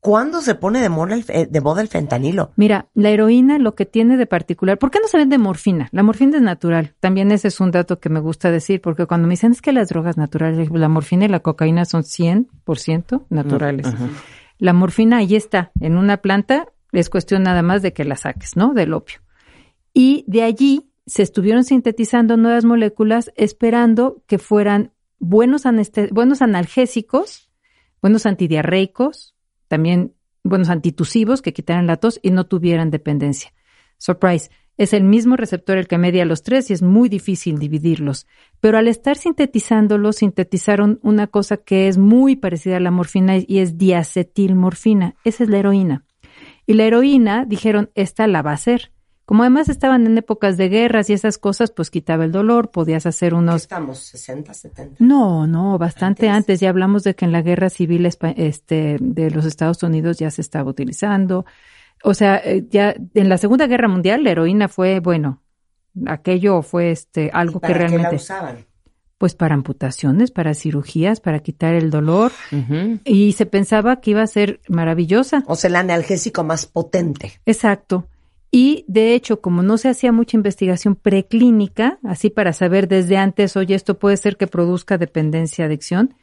¿Cuándo 0.00 0.40
se 0.42 0.54
pone 0.54 0.80
de 0.80 0.88
moda 0.88 1.16
el, 1.16 1.50
de 1.50 1.60
moda 1.60 1.82
el 1.82 1.88
fentanilo? 1.88 2.52
Mira, 2.54 2.86
la 2.94 3.10
heroína 3.10 3.58
lo 3.58 3.74
que 3.74 3.84
tiene 3.84 4.16
de 4.16 4.26
particular, 4.26 4.78
¿por 4.78 4.92
qué 4.92 5.00
no 5.00 5.08
se 5.08 5.18
vende 5.18 5.38
morfina? 5.38 5.88
La 5.90 6.04
morfina 6.04 6.36
es 6.36 6.42
natural. 6.42 6.94
También 7.00 7.32
ese 7.32 7.48
es 7.48 7.58
un 7.58 7.72
dato 7.72 7.98
que 7.98 8.08
me 8.08 8.20
gusta 8.20 8.52
decir, 8.52 8.80
porque 8.80 9.06
cuando 9.06 9.26
me 9.26 9.32
dicen 9.32 9.50
es 9.50 9.60
que 9.60 9.72
las 9.72 9.88
drogas 9.88 10.16
naturales, 10.16 10.70
la 10.70 10.88
morfina 10.88 11.24
y 11.24 11.28
la 11.28 11.40
cocaína 11.40 11.84
son 11.84 12.04
100% 12.04 13.26
naturales. 13.28 13.88
La 14.58 14.72
morfina 14.72 15.18
ahí 15.18 15.34
está, 15.36 15.72
en 15.80 15.96
una 15.96 16.18
planta, 16.18 16.68
es 16.92 17.10
cuestión 17.10 17.42
nada 17.42 17.62
más 17.62 17.82
de 17.82 17.92
que 17.92 18.04
la 18.04 18.16
saques, 18.16 18.56
¿no? 18.56 18.74
Del 18.74 18.92
opio. 18.92 19.20
Y 19.94 20.24
de 20.26 20.42
allí 20.42 20.90
se 21.06 21.22
estuvieron 21.22 21.64
sintetizando 21.64 22.36
nuevas 22.36 22.64
moléculas 22.64 23.32
esperando 23.36 24.22
que 24.26 24.38
fueran 24.38 24.92
buenos, 25.18 25.64
buenos 26.10 26.42
analgésicos, 26.42 27.50
buenos 28.02 28.26
antidiarreicos, 28.26 29.34
también 29.68 30.14
buenos 30.44 30.68
antitusivos 30.70 31.42
que 31.42 31.52
quitaran 31.52 31.86
la 31.86 31.96
tos 31.96 32.20
y 32.22 32.30
no 32.30 32.46
tuvieran 32.46 32.90
dependencia. 32.90 33.52
Surprise. 33.96 34.50
Es 34.78 34.92
el 34.92 35.02
mismo 35.04 35.36
receptor 35.36 35.76
el 35.76 35.88
que 35.88 35.98
media 35.98 36.24
los 36.24 36.42
tres 36.42 36.70
y 36.70 36.72
es 36.72 36.82
muy 36.82 37.08
difícil 37.08 37.58
dividirlos. 37.58 38.26
Pero 38.60 38.78
al 38.78 38.88
estar 38.88 39.16
sintetizándolos, 39.16 40.16
sintetizaron 40.16 41.00
una 41.02 41.26
cosa 41.26 41.56
que 41.58 41.88
es 41.88 41.98
muy 41.98 42.36
parecida 42.36 42.76
a 42.76 42.80
la 42.80 42.92
morfina 42.92 43.36
y 43.36 43.58
es 43.58 43.76
diacetilmorfina. 43.76 45.16
Esa 45.24 45.44
es 45.44 45.50
la 45.50 45.58
heroína. 45.58 46.04
Y 46.64 46.74
la 46.74 46.84
heroína, 46.84 47.44
dijeron, 47.44 47.90
esta 47.94 48.26
la 48.28 48.42
va 48.42 48.52
a 48.52 48.54
hacer. 48.54 48.92
Como 49.24 49.42
además 49.42 49.68
estaban 49.68 50.06
en 50.06 50.16
épocas 50.16 50.56
de 50.56 50.70
guerras 50.70 51.10
y 51.10 51.12
esas 51.12 51.36
cosas, 51.36 51.70
pues 51.70 51.90
quitaba 51.90 52.24
el 52.24 52.32
dolor, 52.32 52.70
podías 52.70 53.04
hacer 53.04 53.32
¿Qué 53.32 53.36
unos... 53.36 53.62
estamos? 53.62 54.14
¿60, 54.14 54.54
70? 54.54 54.96
No, 55.00 55.46
no, 55.46 55.76
bastante 55.76 56.28
Antes. 56.28 56.36
antes. 56.36 56.60
Ya 56.60 56.70
hablamos 56.70 57.04
de 57.04 57.14
que 57.14 57.26
en 57.26 57.32
la 57.32 57.42
guerra 57.42 57.68
civil 57.68 58.06
este, 58.06 58.96
de 59.00 59.30
los 59.30 59.44
Estados 59.44 59.82
Unidos 59.82 60.18
ya 60.18 60.30
se 60.30 60.40
estaba 60.40 60.70
utilizando. 60.70 61.44
O 62.02 62.14
sea, 62.14 62.36
eh, 62.36 62.66
ya 62.70 62.94
en 63.14 63.28
la 63.28 63.38
Segunda 63.38 63.66
Guerra 63.66 63.88
Mundial 63.88 64.24
la 64.24 64.30
heroína 64.30 64.68
fue, 64.68 65.00
bueno, 65.00 65.42
aquello 66.06 66.62
fue 66.62 66.90
este 66.90 67.30
algo 67.32 67.58
¿Y 67.58 67.60
que 67.60 67.68
para 67.68 67.74
qué 67.74 67.80
la 67.80 67.88
realmente, 67.88 68.16
usaban? 68.16 68.66
pues 69.18 69.34
para 69.34 69.54
amputaciones, 69.54 70.30
para 70.30 70.54
cirugías, 70.54 71.20
para 71.20 71.40
quitar 71.40 71.74
el 71.74 71.90
dolor. 71.90 72.30
Y 73.04 73.32
se 73.32 73.46
pensaba 73.46 74.00
que 74.00 74.12
iba 74.12 74.22
a 74.22 74.26
ser 74.28 74.60
maravillosa. 74.68 75.42
O 75.48 75.56
sea, 75.56 75.68
el 75.68 75.76
analgésico 75.76 76.44
más 76.44 76.66
potente. 76.66 77.40
Exacto. 77.44 78.06
Y 78.52 78.84
de 78.86 79.14
hecho, 79.14 79.40
como 79.40 79.62
no 79.62 79.76
se 79.76 79.88
hacía 79.88 80.12
mucha 80.12 80.36
investigación 80.36 80.94
preclínica, 80.94 81.98
así 82.04 82.30
para 82.30 82.52
saber 82.52 82.86
desde 82.88 83.16
antes, 83.16 83.56
oye, 83.56 83.74
esto 83.74 83.98
puede 83.98 84.16
ser 84.16 84.36
que 84.36 84.46
produzca 84.46 84.96
dependencia, 84.98 85.66
adicción, 85.66 86.14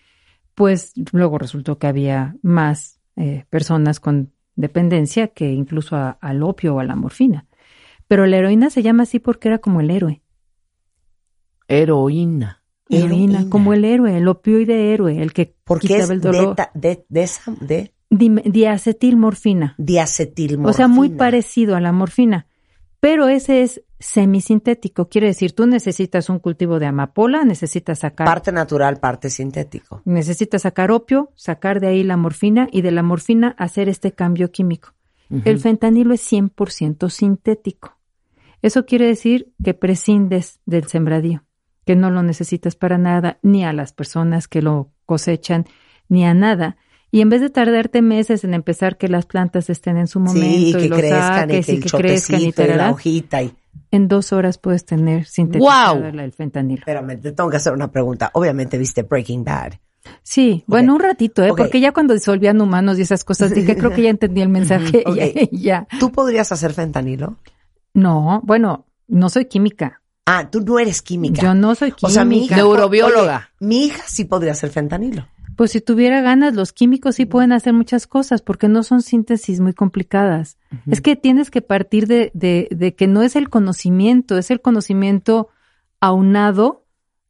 pues 0.55 0.93
luego 1.11 1.37
resultó 1.37 1.77
que 1.77 1.87
había 1.87 2.37
más 2.41 2.99
eh, 3.17 3.43
personas 3.49 3.99
con 3.99 4.31
dependencia 4.55 5.27
que 5.29 5.51
incluso 5.51 5.95
a- 5.95 6.11
al 6.21 6.43
opio 6.43 6.75
o 6.75 6.79
a 6.79 6.83
la 6.83 6.95
morfina. 6.95 7.45
Pero 8.07 8.25
la 8.25 8.37
heroína 8.37 8.69
se 8.69 8.83
llama 8.83 9.03
así 9.03 9.19
porque 9.19 9.47
era 9.49 9.57
como 9.59 9.81
el 9.81 9.89
héroe. 9.91 10.21
Heroína. 11.67 12.61
Heroína, 12.87 13.05
Heroína. 13.39 13.49
como 13.49 13.73
el 13.73 13.83
héroe, 13.83 14.15
el 14.17 14.27
opioide 14.27 14.93
héroe, 14.93 15.21
el 15.21 15.33
que 15.33 15.55
Porque 15.63 15.87
quitaba 15.87 16.03
es 16.03 16.09
el 16.11 16.21
dolor. 16.21 16.55
de, 16.55 16.67
de, 16.75 17.05
de, 17.09 17.23
esa- 17.23 17.51
de 17.59 17.91
diacetilmorfina. 18.11 19.73
diacetilmorfina. 19.79 20.69
O 20.69 20.73
sea, 20.73 20.87
muy 20.87 21.09
parecido 21.09 21.75
a 21.75 21.81
la 21.81 21.91
morfina. 21.91 22.47
Pero 22.99 23.27
ese 23.27 23.63
es 23.63 23.83
semisintético. 24.05 25.09
Quiere 25.09 25.27
decir, 25.27 25.53
tú 25.53 25.65
necesitas 25.65 26.29
un 26.29 26.39
cultivo 26.39 26.79
de 26.79 26.85
amapola, 26.85 27.43
necesitas 27.43 27.99
sacar, 27.99 28.25
Parte 28.25 28.51
natural, 28.51 28.99
parte 28.99 29.29
sintético. 29.29 30.01
necesitas 30.05 30.61
sacar 30.61 30.91
opio, 30.91 31.31
sacar 31.35 31.79
de 31.79 31.87
ahí 31.87 32.03
la 32.03 32.15
morfina 32.15 32.67
y 32.71 32.81
de 32.81 32.91
la 32.91 33.03
morfina 33.03 33.55
hacer 33.57 33.89
este 33.89 34.11
cambio 34.11 34.51
químico. 34.51 34.93
El 35.43 35.59
fentanilo 35.59 36.13
es 36.13 36.31
100% 36.31 37.09
sintético. 37.09 37.97
Eso 38.61 38.85
quiere 38.85 39.07
decir 39.07 39.53
que 39.63 39.73
prescindes 39.73 40.59
del 40.67 40.85
sembradío, 40.85 41.43
que 41.83 41.95
no 41.95 42.11
lo 42.11 42.21
necesitas 42.21 42.75
para 42.75 42.99
nada, 42.99 43.39
ni 43.41 43.65
a 43.65 43.73
las 43.73 43.91
personas 43.91 44.47
que 44.47 44.61
lo 44.61 44.91
cosechan, 45.07 45.65
ni 46.09 46.25
a 46.25 46.35
nada. 46.35 46.77
Y 47.09 47.21
en 47.21 47.29
vez 47.29 47.41
de 47.41 47.49
tardarte 47.49 48.03
meses 48.03 48.43
en 48.43 48.53
empezar 48.53 48.97
que 48.97 49.07
las 49.07 49.25
plantas 49.25 49.71
estén 49.71 49.97
en 49.97 50.07
su 50.07 50.19
momento 50.19 50.45
sí, 50.45 50.73
que 50.73 50.85
y 50.85 50.89
los 50.89 50.99
crezcan 50.99 51.49
y 51.49 51.61
que 51.63 51.73
y 51.73 51.79
que 51.79 51.89
crezcan 51.89 52.39
y 52.41 52.43
y 52.43 52.47
la 52.47 52.53
tarará, 52.53 52.91
hojita 52.91 53.41
y... 53.41 53.51
en 53.95 54.07
dos 54.07 54.33
horas 54.33 54.57
puedes 54.57 54.85
tener 54.85 55.25
sintetizado 55.25 55.95
¡Guau! 55.99 56.13
la- 56.13 56.23
el 56.23 56.31
fentanilo. 56.31 56.79
Espérame, 56.79 57.19
te 57.19 57.31
tengo 57.31 57.49
que 57.49 57.57
hacer 57.57 57.73
una 57.73 57.91
pregunta. 57.91 58.29
Obviamente 58.33 58.77
viste 58.77 59.03
Breaking 59.03 59.43
Bad. 59.43 59.73
Sí, 60.21 60.63
bueno, 60.67 60.93
un 60.93 60.99
ratito, 60.99 61.43
¿eh? 61.43 61.51
Porque 61.57 61.79
ya 61.79 61.91
cuando 61.91 62.13
disolvían 62.13 62.61
humanos 62.61 62.99
y 62.99 63.01
esas 63.01 63.23
cosas, 63.23 63.53
dije, 63.55 63.75
creo 63.75 63.89
que 63.91 64.03
ya 64.03 64.09
entendí 64.11 64.41
el 64.41 64.49
mensaje. 64.59 65.03
Ok. 65.05 65.15
ya, 65.15 65.27
ya. 65.51 65.87
¿Tú 65.99 66.11
podrías 66.11 66.51
hacer 66.51 66.73
fentanilo? 66.73 67.37
No, 67.93 68.41
bueno, 68.43 68.85
no 69.07 69.29
soy 69.29 69.45
química. 69.45 70.01
Ah, 70.27 70.49
tú 70.49 70.59
no 70.61 70.77
eres 70.79 71.01
química. 71.01 71.41
Yo 71.41 71.53
no 71.53 71.73
soy 71.75 71.91
química. 71.91 72.07
O 72.07 72.09
sea, 72.09 72.25
mi 72.25 72.45
hija... 72.45 72.55
Neurobióloga. 72.55 73.49
Oye, 73.61 73.67
mi 73.67 73.85
hija 73.85 74.03
sí 74.07 74.25
podría 74.25 74.51
hacer 74.53 74.69
fentanilo. 74.71 75.27
Pues 75.55 75.71
si 75.71 75.81
tuviera 75.81 76.21
ganas, 76.21 76.53
los 76.53 76.73
químicos 76.73 77.15
sí 77.15 77.25
pueden 77.25 77.51
hacer 77.51 77.73
muchas 77.73 78.07
cosas 78.07 78.41
porque 78.41 78.67
no 78.67 78.83
son 78.83 79.01
síntesis 79.01 79.59
muy 79.59 79.73
complicadas. 79.73 80.57
Es 80.87 81.01
que 81.01 81.15
tienes 81.15 81.49
que 81.49 81.61
partir 81.61 82.07
de, 82.07 82.31
de, 82.33 82.67
de 82.71 82.95
que 82.95 83.07
no 83.07 83.21
es 83.21 83.35
el 83.35 83.49
conocimiento, 83.49 84.37
es 84.37 84.51
el 84.51 84.61
conocimiento 84.61 85.49
aunado 85.99 86.85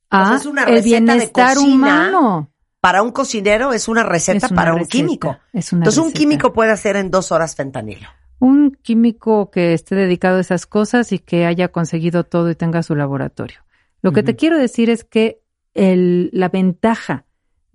a 0.10 0.36
es 0.36 0.46
una 0.46 0.63
el 0.63 0.84
bienestar 0.84 1.58
humano. 1.58 2.51
Para 2.79 3.01
un 3.01 3.12
cocinero 3.12 3.74
es 3.74 3.88
una 3.88 4.03
receta 4.03 4.46
Es 4.46 4.51
una 4.51 4.62
para 4.62 4.75
un 4.75 4.86
químico. 4.86 5.38
es 5.53 5.74
una 5.74 5.82
Entonces 5.82 6.03
un 6.03 6.12
químico 6.12 6.53
puede 6.53 6.72
hacer 6.72 6.96
en 6.96 7.10
dos 7.10 7.32
horas 7.32 7.55
fentanilo. 7.55 8.08
Un 8.39 8.77
químico 8.82 9.50
que 9.50 9.74
esté 9.74 9.96
dedicado 9.96 10.38
a 10.38 10.41
esas 10.41 10.65
cosas 10.65 11.12
y 11.12 11.20
que 11.20 11.46
haya 11.46 11.70
conseguido 11.70 12.24
todo 12.25 12.51
y 12.51 12.55
tenga 12.55 12.84
su 12.84 12.96
laboratorio. 12.96 13.60
Lo 14.01 14.12
que 14.12 14.22
te 14.22 14.36
quiero 14.36 14.60
decir 14.60 14.91
es 14.91 15.03
que 15.03 15.41
el, 15.74 16.29
la 16.32 16.50
ventaja 16.50 17.25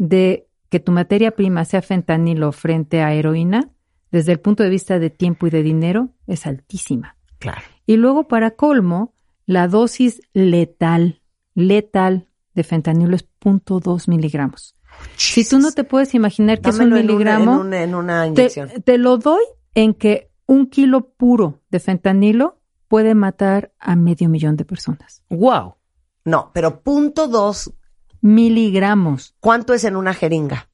de 0.00 0.48
que 0.70 0.80
tu 0.80 0.92
materia 0.92 1.32
prima 1.32 1.66
sea 1.66 1.82
fentanilo 1.82 2.52
frente 2.52 3.02
a 3.02 3.12
heroína, 3.12 3.68
desde 4.10 4.32
el 4.32 4.40
punto 4.40 4.62
de 4.62 4.70
vista 4.70 4.98
de 4.98 5.10
tiempo 5.10 5.46
y 5.46 5.50
de 5.50 5.62
dinero, 5.62 6.08
es 6.26 6.46
altísima. 6.46 7.16
Claro. 7.38 7.60
Y 7.86 7.96
luego, 7.96 8.26
para 8.26 8.52
colmo, 8.52 9.12
la 9.44 9.68
dosis 9.68 10.22
letal, 10.32 11.20
letal 11.54 12.28
de 12.54 12.64
fentanilo 12.64 13.14
es 13.14 13.26
0.2 13.40 14.08
miligramos. 14.08 14.74
Si 15.16 15.46
tú 15.46 15.58
no 15.58 15.70
te 15.72 15.84
puedes 15.84 16.14
imaginar 16.14 16.60
que 16.60 16.70
es 16.70 16.78
un 16.78 16.90
Dámelo 16.90 16.96
en 16.96 17.04
una- 17.04 17.12
miligramo, 17.12 17.52
en 17.52 17.60
una, 17.60 17.82
en 17.84 17.94
una 17.94 18.34
te, 18.34 18.48
te 18.84 18.96
lo 18.98 19.18
doy 19.18 19.42
en 19.74 19.92
que 19.94 20.30
un 20.46 20.66
kilo 20.66 21.10
puro 21.10 21.60
de 21.70 21.78
fentanilo 21.78 22.58
puede 22.88 23.14
matar 23.14 23.72
a 23.78 23.96
medio 23.96 24.28
millón 24.28 24.56
de 24.56 24.64
personas. 24.64 25.22
Wow. 25.28 25.74
No, 26.24 26.50
pero 26.52 26.80
punto 26.82 27.28
dos, 27.28 27.72
Miligramos. 28.20 29.34
¿cuánto 29.40 29.74
es 29.74 29.84
en 29.84 29.96
una 29.96 30.14
jeringa? 30.14 30.68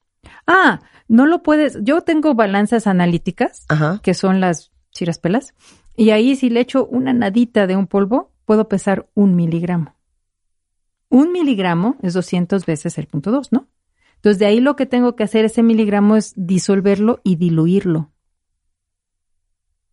Ah, 0.47 0.81
no 1.09 1.27
lo 1.27 1.43
puedes. 1.43 1.79
Yo 1.83 2.01
tengo 2.03 2.35
balanzas 2.35 2.87
analíticas, 2.87 3.65
Ajá. 3.69 4.01
que 4.03 4.15
son 4.15 4.41
las 4.41 4.73
chiraspelas, 4.91 5.55
y 5.97 6.11
ahí 6.11 6.37
si 6.37 6.51
le 6.51 6.61
echo 6.61 6.87
una 6.87 7.13
nadita 7.13 7.67
de 7.67 7.77
un 7.77 7.87
polvo, 7.87 8.33
puedo 8.45 8.69
pesar 8.69 9.09
un 9.15 9.37
miligramo. 9.37 9.95
Un 11.09 11.33
miligramo 11.33 11.97
es 12.03 12.15
200 12.15 12.67
veces 12.67 12.99
el 12.99 13.07
punto 13.07 13.31
dos, 13.31 13.53
¿no? 13.53 13.69
Entonces, 14.17 14.39
de 14.39 14.47
ahí 14.47 14.61
lo 14.61 14.75
que 14.77 14.87
tengo 14.87 15.15
que 15.15 15.25
hacer 15.25 15.45
ese 15.45 15.63
miligramo 15.63 16.17
es 16.17 16.33
disolverlo 16.37 17.21
y 17.23 17.37
diluirlo. 17.37 18.11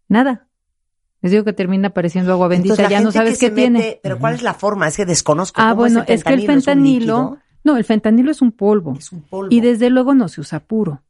Nada. 0.07 0.47
Les 1.21 1.31
digo 1.31 1.43
que 1.43 1.53
termina 1.53 1.91
pareciendo 1.91 2.33
agua 2.33 2.47
bendita, 2.47 2.73
Entonces, 2.73 2.91
ya 2.91 3.01
no 3.01 3.11
sabes 3.11 3.39
qué 3.39 3.49
tiene. 3.49 3.99
pero 4.03 4.19
¿cuál 4.19 4.33
es 4.33 4.41
la 4.41 4.53
forma? 4.53 4.87
Es 4.87 4.97
que 4.97 5.05
desconozco. 5.05 5.61
Ah, 5.61 5.69
¿Cómo 5.69 5.81
bueno, 5.81 6.01
es, 6.01 6.09
el 6.09 6.15
es 6.15 6.23
que 6.23 6.33
el 6.33 6.45
fentanilo? 6.45 7.37
No, 7.63 7.77
el 7.77 7.83
fentanilo 7.83 8.31
es 8.31 8.41
un 8.41 8.51
polvo. 8.51 8.95
Es 8.97 9.11
un 9.11 9.21
polvo. 9.21 9.53
Y 9.53 9.61
desde 9.61 9.89
luego 9.89 10.13
no 10.13 10.27
se 10.27 10.41
usa 10.41 10.59
puro, 10.59 11.01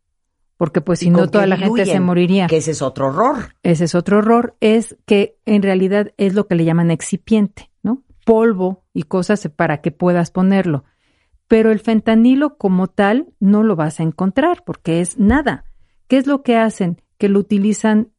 porque 0.57 0.81
pues 0.81 1.01
¿Y 1.01 1.05
si 1.05 1.09
no 1.09 1.27
toda 1.27 1.47
la 1.47 1.57
gente 1.57 1.85
se 1.85 1.99
moriría. 1.99 2.47
Que 2.47 2.57
ese 2.57 2.71
es 2.71 2.81
otro 2.81 3.07
horror. 3.07 3.55
Ese 3.63 3.85
es 3.85 3.95
otro 3.95 4.19
error, 4.19 4.55
es 4.59 4.97
que 5.05 5.37
en 5.45 5.61
realidad 5.61 6.13
es 6.17 6.35
lo 6.35 6.47
que 6.47 6.55
le 6.55 6.65
llaman 6.65 6.91
excipiente, 6.91 7.71
¿no? 7.81 8.03
Polvo 8.25 8.83
y 8.93 9.03
cosas 9.03 9.49
para 9.55 9.81
que 9.81 9.91
puedas 9.91 10.31
ponerlo. 10.31 10.85
Pero 11.47 11.71
el 11.71 11.79
fentanilo 11.79 12.57
como 12.57 12.87
tal 12.87 13.33
no 13.39 13.63
lo 13.63 13.75
vas 13.75 13.99
a 13.99 14.03
encontrar 14.03 14.63
porque 14.65 15.01
es 15.01 15.17
nada. 15.19 15.65
¿Qué 16.07 16.17
es 16.17 16.27
lo 16.27 16.43
que 16.43 16.57
hacen? 16.57 17.01
Que 17.17 17.29
lo 17.29 17.39
utilizan, 17.39 18.11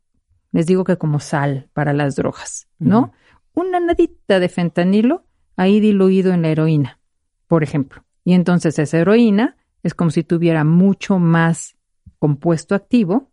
les 0.52 0.66
digo 0.66 0.84
que 0.84 0.98
como 0.98 1.20
sal 1.20 1.68
para 1.72 1.92
las 1.92 2.16
drogas, 2.16 2.68
¿no? 2.78 3.12
Una 3.54 3.80
nadita 3.80 4.40
de 4.40 4.48
fentanilo 4.48 5.24
ahí 5.56 5.80
diluido 5.80 6.32
en 6.32 6.42
la 6.42 6.48
heroína, 6.48 6.98
por 7.46 7.62
ejemplo. 7.62 8.03
Y 8.24 8.32
entonces 8.32 8.78
esa 8.78 8.98
heroína 8.98 9.56
es 9.82 9.94
como 9.94 10.10
si 10.10 10.24
tuviera 10.24 10.64
mucho 10.64 11.18
más 11.18 11.76
compuesto 12.18 12.74
activo 12.74 13.30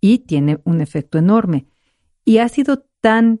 y 0.00 0.20
tiene 0.20 0.58
un 0.64 0.80
efecto 0.80 1.18
enorme. 1.18 1.66
Y 2.24 2.38
ha 2.38 2.48
sido 2.48 2.86
tan, 3.00 3.40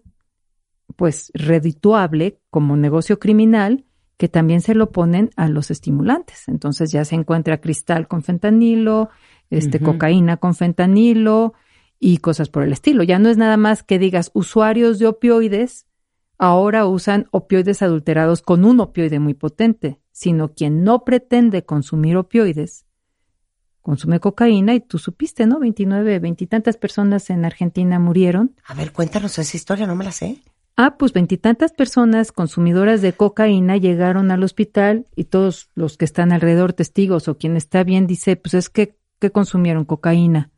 pues, 0.96 1.30
redituable 1.34 2.38
como 2.50 2.76
negocio 2.76 3.18
criminal 3.18 3.86
que 4.16 4.28
también 4.28 4.60
se 4.60 4.74
lo 4.74 4.92
ponen 4.92 5.30
a 5.36 5.48
los 5.48 5.70
estimulantes. 5.70 6.48
Entonces 6.48 6.90
ya 6.90 7.04
se 7.04 7.14
encuentra 7.14 7.60
cristal 7.60 8.08
con 8.08 8.22
fentanilo, 8.22 9.10
este, 9.50 9.80
cocaína 9.80 10.38
con 10.38 10.54
fentanilo 10.54 11.54
y 11.98 12.18
cosas 12.18 12.48
por 12.48 12.62
el 12.62 12.72
estilo. 12.72 13.02
Ya 13.02 13.18
no 13.18 13.28
es 13.28 13.36
nada 13.36 13.56
más 13.56 13.82
que 13.82 13.98
digas 13.98 14.30
usuarios 14.34 14.98
de 14.98 15.06
opioides 15.06 15.85
ahora 16.38 16.86
usan 16.86 17.26
opioides 17.30 17.82
adulterados 17.82 18.42
con 18.42 18.64
un 18.64 18.80
opioide 18.80 19.18
muy 19.18 19.34
potente, 19.34 20.00
sino 20.12 20.54
quien 20.54 20.84
no 20.84 21.04
pretende 21.04 21.64
consumir 21.64 22.16
opioides 22.16 22.86
consume 23.86 24.18
cocaína 24.18 24.74
y 24.74 24.80
tú 24.80 24.98
supiste, 24.98 25.46
¿no? 25.46 25.60
29, 25.60 26.18
veintitantas 26.18 26.76
personas 26.76 27.30
en 27.30 27.44
Argentina 27.44 28.00
murieron. 28.00 28.56
A 28.64 28.74
ver, 28.74 28.90
cuéntanos 28.90 29.38
esa 29.38 29.56
historia, 29.56 29.86
no 29.86 29.94
me 29.94 30.04
la 30.04 30.10
sé. 30.10 30.38
Ah, 30.76 30.96
pues 30.98 31.12
veintitantas 31.12 31.70
personas 31.70 32.32
consumidoras 32.32 33.00
de 33.00 33.12
cocaína 33.12 33.76
llegaron 33.76 34.32
al 34.32 34.42
hospital 34.42 35.06
y 35.14 35.26
todos 35.26 35.70
los 35.76 35.96
que 35.96 36.04
están 36.04 36.32
alrededor, 36.32 36.72
testigos 36.72 37.28
o 37.28 37.38
quien 37.38 37.56
está 37.56 37.84
bien, 37.84 38.08
dice, 38.08 38.34
pues 38.34 38.54
es 38.54 38.70
que, 38.70 38.98
que 39.20 39.30
consumieron 39.30 39.84
cocaína. 39.84 40.50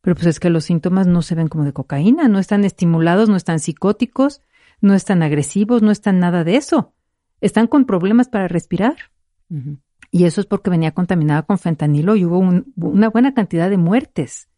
Pero 0.00 0.16
pues 0.16 0.28
es 0.28 0.40
que 0.40 0.48
los 0.48 0.64
síntomas 0.64 1.06
no 1.06 1.20
se 1.20 1.34
ven 1.34 1.48
como 1.48 1.64
de 1.64 1.74
cocaína, 1.74 2.28
no 2.28 2.38
están 2.38 2.64
estimulados, 2.64 3.28
no 3.28 3.36
están 3.36 3.58
psicóticos, 3.58 4.40
no 4.84 4.94
están 4.94 5.22
agresivos, 5.22 5.82
no 5.82 5.90
están 5.90 6.18
nada 6.20 6.44
de 6.44 6.56
eso. 6.56 6.92
Están 7.40 7.66
con 7.66 7.84
problemas 7.86 8.28
para 8.28 8.48
respirar. 8.48 8.96
Y 10.10 10.24
eso 10.24 10.40
es 10.40 10.46
porque 10.46 10.70
venía 10.70 10.92
contaminada 10.92 11.42
con 11.42 11.58
fentanilo 11.58 12.14
y 12.16 12.24
hubo 12.24 12.38
un- 12.38 12.72
una 12.76 13.08
buena 13.10 13.34
cantidad 13.34 13.68
de 13.70 13.76
muertes. 13.78 14.48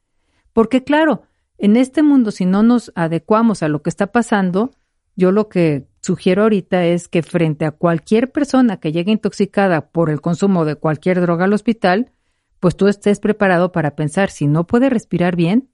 Porque 0.52 0.82
claro, 0.84 1.22
En 1.58 1.76
este 1.78 2.02
mundo, 2.02 2.32
si 2.32 2.44
no 2.44 2.62
nos 2.62 2.92
adecuamos 2.94 3.62
a 3.62 3.68
lo 3.68 3.80
que 3.80 3.88
está 3.88 4.08
pasando, 4.12 4.72
yo 5.16 5.32
lo 5.32 5.48
que 5.48 5.88
sugiero 6.02 6.42
ahorita 6.42 6.84
es 6.84 7.08
que 7.08 7.22
frente 7.22 7.64
a 7.64 7.70
cualquier 7.70 8.30
persona 8.30 8.76
que 8.76 8.92
llegue 8.92 9.10
intoxicada 9.12 9.88
por 9.88 10.10
el 10.10 10.20
consumo 10.20 10.66
de 10.66 10.74
cualquier 10.74 11.18
droga 11.22 11.46
al 11.46 11.54
hospital, 11.54 12.12
pues 12.60 12.76
tú 12.76 12.88
estés 12.88 13.20
preparado 13.20 13.72
para 13.72 13.96
pensar, 13.96 14.28
si 14.28 14.46
no 14.46 14.66
puede 14.66 14.90
respirar 14.90 15.34
bien, 15.34 15.70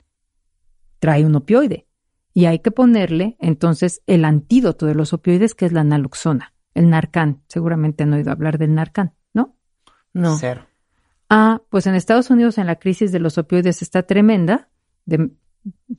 trae 1.01 1.27
un 1.27 1.35
opioide. 1.35 1.87
Y 2.35 2.47
hay 2.47 2.61
que 2.61 2.71
ponerle 2.71 3.37
entonces 3.39 4.03
el 4.07 4.25
antídoto 4.25 4.87
de 4.87 4.95
los 4.95 5.13
opioides, 5.13 5.55
que 5.55 5.67
es 5.67 5.73
la 5.73 5.85
naloxona, 5.85 6.55
el 6.75 6.89
narcan. 6.89 7.43
Seguramente 7.49 8.05
han 8.05 8.13
oído 8.13 8.33
hablar 8.33 8.59
del 8.59 8.75
narcan, 8.75 9.13
¿no? 9.35 9.57
No. 10.13 10.37
Cero. 10.39 10.67
Ah, 11.29 11.63
pues 11.71 11.87
en 11.87 11.95
Estados 11.95 12.31
Unidos 12.31 12.59
en 12.59 12.67
la 12.67 12.77
crisis 12.77 13.13
de 13.13 13.19
los 13.19 13.39
opioides 13.39 13.83
está 13.83 14.03
tremenda, 14.03 14.69
de 15.07 15.31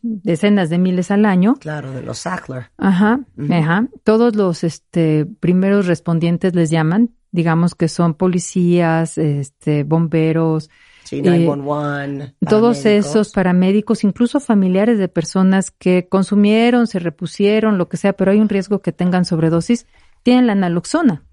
decenas 0.01 0.69
de 0.69 0.77
miles 0.77 1.11
al 1.11 1.25
año. 1.25 1.55
Claro, 1.59 1.91
de 1.91 2.01
los 2.01 2.19
Sackler. 2.19 2.71
Ajá, 2.77 3.21
ajá. 3.49 3.87
Todos 4.03 4.35
los 4.35 4.63
este, 4.63 5.25
primeros 5.25 5.87
respondientes 5.87 6.53
les 6.55 6.69
llaman, 6.69 7.11
digamos 7.31 7.75
que 7.75 7.87
son 7.87 8.13
policías, 8.13 9.17
este, 9.17 9.83
bomberos, 9.83 10.69
Sí, 11.03 11.17
Eh, 11.19 11.21
911. 11.21 12.33
todos 12.47 12.85
esos 12.85 13.31
paramédicos, 13.31 14.03
incluso 14.03 14.39
familiares 14.39 14.97
de 14.97 15.07
personas 15.07 15.71
que 15.71 16.07
consumieron, 16.07 16.87
se 16.87 16.99
repusieron, 16.99 17.77
lo 17.77 17.89
que 17.89 17.97
sea, 17.97 18.13
pero 18.13 18.31
hay 18.31 18.39
un 18.39 18.49
riesgo 18.49 18.79
que 18.81 18.91
tengan 18.91 19.25
sobredosis, 19.25 19.85
tienen 20.23 20.47
la 20.47 20.55
naloxona. 20.55 21.23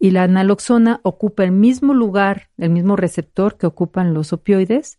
Y 0.00 0.12
la 0.12 0.28
naloxona 0.28 1.00
ocupa 1.02 1.44
el 1.44 1.52
mismo 1.52 1.92
lugar, 1.92 2.48
el 2.56 2.70
mismo 2.70 2.96
receptor 2.96 3.56
que 3.58 3.66
ocupan 3.66 4.14
los 4.14 4.32
opioides, 4.32 4.98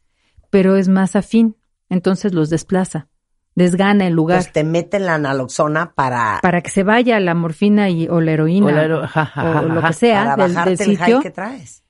pero 0.50 0.76
es 0.76 0.90
más 0.90 1.16
afín, 1.16 1.56
entonces 1.90 2.34
los 2.34 2.50
desplaza, 2.50 3.08
desgana 3.56 4.08
el 4.08 4.14
lugar 4.14 4.38
Entonces 4.40 4.54
te 4.54 4.64
meten 4.64 5.06
la 5.06 5.18
naloxona 5.18 5.94
para, 5.96 6.40
para 6.42 6.62
que 6.62 6.70
se 6.70 6.84
vaya 6.84 7.20
la 7.20 7.34
morfina 7.34 7.90
y, 7.90 8.08
o 8.08 8.20
la 8.22 8.32
heroína 8.34 8.68
O 8.68 8.72
la 8.72 8.84
hero- 8.84 9.08
ja, 9.08 9.26
ja, 9.26 9.50
o 9.50 9.54
ja, 9.54 9.62
lo 9.64 9.82
que 9.82 9.94
sea 9.94 10.24
para 10.36 10.44
del, 10.48 10.54
bajarte 10.56 10.76
del 10.76 10.90
el 10.92 10.98
high 10.98 11.06
sitio 11.08 11.22
que 11.22 11.32
traes. 11.32 11.84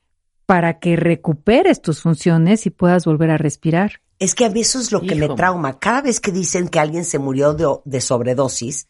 Para 0.50 0.80
que 0.80 0.96
recuperes 0.96 1.80
tus 1.80 2.02
funciones 2.02 2.66
y 2.66 2.72
puedas 2.72 3.06
volver 3.06 3.30
a 3.30 3.38
respirar. 3.38 4.02
Es 4.18 4.34
que 4.34 4.46
a 4.46 4.50
mí 4.50 4.62
eso 4.62 4.80
es 4.80 4.92
lo 4.92 5.00
que 5.02 5.14
me 5.14 5.30
trauma. 5.30 5.78
Cada 5.78 6.02
vez 6.02 6.20
que 6.20 6.32
dicen 6.32 6.70
que 6.70 6.80
alguien 6.80 7.06
se 7.06 7.20
murió 7.20 7.54
de, 7.54 7.68
de 7.86 8.02
sobredosis, 8.02 8.88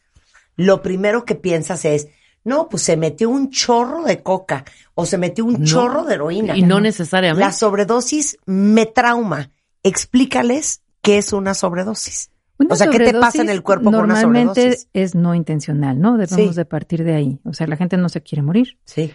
lo 0.55 0.81
primero 0.81 1.25
que 1.25 1.35
piensas 1.35 1.83
es, 1.83 2.07
no, 2.45 2.69
pues 2.69 2.83
se 2.83 2.95
metió 2.95 3.29
un 3.29 3.49
chorro 3.49 4.03
de 4.05 4.23
coca 4.23 4.63
o 4.95 5.05
se 5.05 5.17
metió 5.17 5.43
un 5.43 5.59
No. 5.59 5.65
chorro 5.65 6.05
de 6.05 6.13
heroína. 6.13 6.55
Y 6.55 6.61
no 6.61 6.79
necesariamente. 6.79 7.45
La 7.45 7.51
sobredosis 7.51 8.37
me 8.45 8.85
trauma. 8.85 9.51
Explícales 9.83 10.81
qué 11.01 11.17
es 11.17 11.33
una 11.33 11.53
sobredosis. 11.53 12.29
Una 12.57 12.73
O 12.73 12.77
sea, 12.77 12.87
¿qué 12.89 12.99
te 12.99 13.13
pasa 13.13 13.41
en 13.41 13.49
el 13.49 13.63
cuerpo 13.63 13.91
con 13.91 13.95
una 13.95 14.13
normalmente 14.13 14.61
sobredosis? 14.61 14.87
es 14.93 15.13
no 15.13 15.35
intencional, 15.35 15.99
¿no? 15.99 16.13
Debemos 16.17 16.51
Sí. 16.51 16.55
de 16.57 16.65
partir 16.65 17.03
de 17.03 17.15
ahí. 17.15 17.39
O 17.43 17.53
sea, 17.53 17.67
la 17.67 17.75
gente 17.75 17.97
no 17.97 18.07
se 18.07 18.23
quiere 18.23 18.43
morir. 18.43 18.77
Sí. 18.85 19.13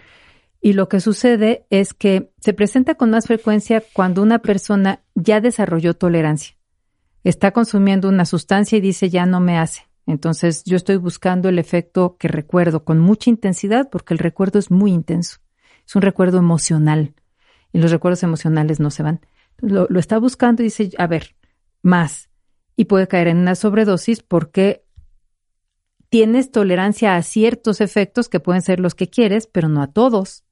Y 0.65 0.73
lo 0.73 0.89
que 0.89 0.99
sucede 0.99 1.67
es 1.69 1.93
que 1.93 2.31
se 2.39 2.55
presenta 2.55 2.95
con 2.95 3.11
más 3.11 3.27
frecuencia 3.27 3.83
cuando 3.93 4.23
una 4.23 4.39
persona 4.39 5.03
ya 5.13 5.39
desarrolló 5.39 5.93
tolerancia. 5.93 6.57
Está 7.23 7.51
consumiendo 7.51 8.09
una 8.09 8.25
sustancia 8.25 8.75
y 8.79 8.81
dice 8.81 9.11
ya 9.11 9.27
no 9.27 9.39
me 9.39 9.59
hace. 9.59 9.87
Entonces 10.07 10.63
yo 10.63 10.75
estoy 10.75 10.97
buscando 10.97 11.49
el 11.49 11.59
efecto 11.59 12.17
que 12.17 12.29
recuerdo 12.29 12.83
con 12.83 12.97
mucha 12.97 13.29
intensidad 13.29 13.91
porque 13.91 14.15
el 14.15 14.17
recuerdo 14.17 14.57
es 14.57 14.71
muy 14.71 14.91
intenso. 14.91 15.37
Es 15.85 15.95
un 15.95 16.01
recuerdo 16.01 16.39
emocional 16.39 17.13
y 17.71 17.77
los 17.77 17.91
recuerdos 17.91 18.23
emocionales 18.23 18.79
no 18.79 18.89
se 18.89 19.03
van. 19.03 19.21
Lo, 19.59 19.87
está 19.99 20.17
buscando 20.17 20.63
y 20.63 20.65
dice, 20.65 20.89
a 20.97 21.05
ver, 21.05 21.35
más. 21.83 22.31
Y 22.75 22.85
puede 22.85 23.07
caer 23.07 23.27
en 23.27 23.37
una 23.37 23.53
sobredosis 23.53 24.23
porque 24.23 24.83
tienes 26.09 26.49
tolerancia 26.49 27.17
a 27.17 27.21
ciertos 27.21 27.81
efectos 27.81 28.29
que 28.29 28.39
pueden 28.39 28.63
ser 28.63 28.79
los 28.79 28.95
que 28.95 29.11
quieres, 29.11 29.45
pero 29.45 29.69
no 29.69 29.83
a 29.83 29.91
todos. 29.93 30.44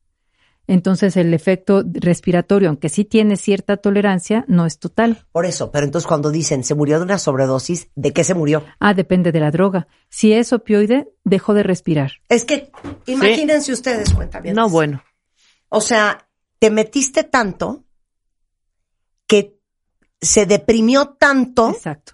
Entonces 0.65 1.17
el 1.17 1.33
efecto 1.33 1.83
respiratorio, 1.85 2.69
aunque 2.69 2.87
sí 2.87 3.03
tiene 3.03 3.35
cierta 3.35 3.77
tolerancia, 3.77 4.45
no 4.47 4.65
es 4.65 4.79
total. 4.79 5.25
Por 5.31 5.45
eso, 5.45 5.71
pero 5.71 5.85
entonces 5.85 6.07
cuando 6.07 6.31
dicen 6.31 6.63
se 6.63 6.73
murió 6.73 6.97
de 6.99 7.03
una 7.03 7.19
sobredosis, 7.19 7.89
¿de 7.95 8.13
qué 8.13 8.23
se 8.23 8.33
murió? 8.33 8.63
Ah, 8.79 8.93
depende 8.93 9.31
de 9.31 9.41
la 9.41 9.51
droga. 9.51 9.87
Si 10.09 10.31
es 10.31 10.53
opioide, 10.53 11.09
dejó 11.25 11.53
de 11.53 11.63
respirar. 11.63 12.13
Es 12.29 12.45
que, 12.45 12.71
imagínense 13.07 13.73
ustedes, 13.73 14.13
cuenta 14.13 14.39
bien. 14.39 14.55
No, 14.55 14.69
bueno. 14.69 15.03
O 15.67 15.81
sea, 15.81 16.29
te 16.59 16.69
metiste 16.69 17.23
tanto 17.23 17.83
que 19.27 19.59
se 20.21 20.45
deprimió 20.45 21.15
tanto 21.19 21.71
Exacto. 21.71 22.13